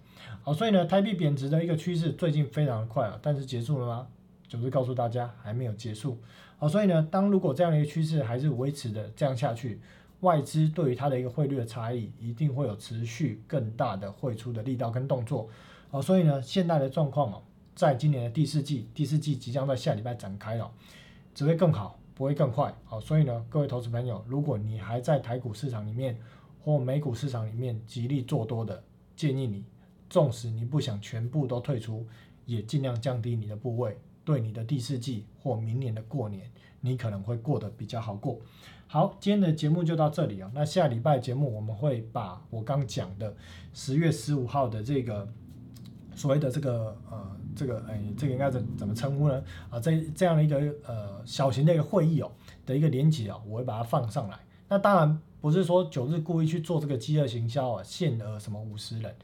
[0.43, 4.07] 好，所以呢，台币贬值的一个趋势最近非常的快啊，但是结束了吗？
[4.49, 6.19] 就是告诉大家还没有结束。
[6.57, 9.81] 好，所以呢，当如果这样的一个趋势还是维持的这样下去，
[10.21, 15.49] 外资对于它的一个汇率的差异，一定会有持续更大的汇出的力道跟动作。
[15.91, 17.43] 好，所以呢，现在的状况哦，
[17.75, 20.71] 在今年的第四季，第四季即将在下礼拜展开了，
[21.35, 21.99] 只会更好。
[22.15, 26.19] 不会更快，好，所以呢，各位投资朋友，如果你还在台股市场里面
[26.61, 28.83] 或美股市场里面极力做多的，
[29.15, 29.65] 建议你，
[30.11, 32.05] 纵使你不想全部都退出，
[32.45, 36.51] 也尽量降低你的部位，对你的第四季或明年的过年，
[36.81, 38.39] 你可能会过得比较好过。
[38.87, 43.35] 好，今天的节目就到这里啊，那下礼拜节目我们会把我刚讲的
[43.73, 45.29] 十月十五号的这个。
[46.17, 49.41] 所谓的这个呃，这个哎，这个应该怎怎么称呼呢？
[49.71, 52.33] 啊，这这样的一个呃小型的一个会议哦
[52.67, 54.37] 的一个连接啊，我会把它放上来。
[54.69, 59.15] 那当然不是说九日故意去做这个饥饿行销啊，限额什么五十人。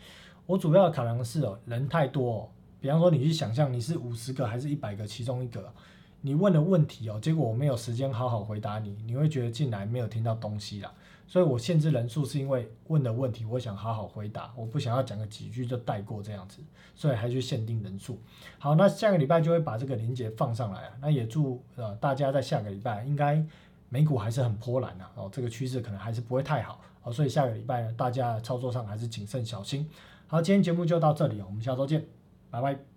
[0.46, 2.48] 我主要的考量是哦，人太多哦。
[2.80, 5.74] 比方说你去想象你是五十个还是一百个其中一个，
[6.26, 10.90] 你问的问题哦，结果我没有时间好好回答你，你会觉得进来没有听到东西啦。
[11.26, 16.62] 所以我限制人数是因为问的问题，我想好好回答，我不想要讲个几句就带过这样子，
[16.94, 18.18] 所以还去限定人数。
[18.58, 20.94] 好，那下个礼拜就会把这个链接放上来啊。
[21.02, 23.44] 那也祝呃大家在下个礼拜应该
[23.90, 29.86] 美股还是很波澜啊，哦，这个趋势可能还是不会太好，哦，所以下个礼拜呢，大家操作上还是谨慎小心。
[30.26, 32.02] 好，今天节目就到这里我们下周见，
[32.50, 32.93] 拜拜。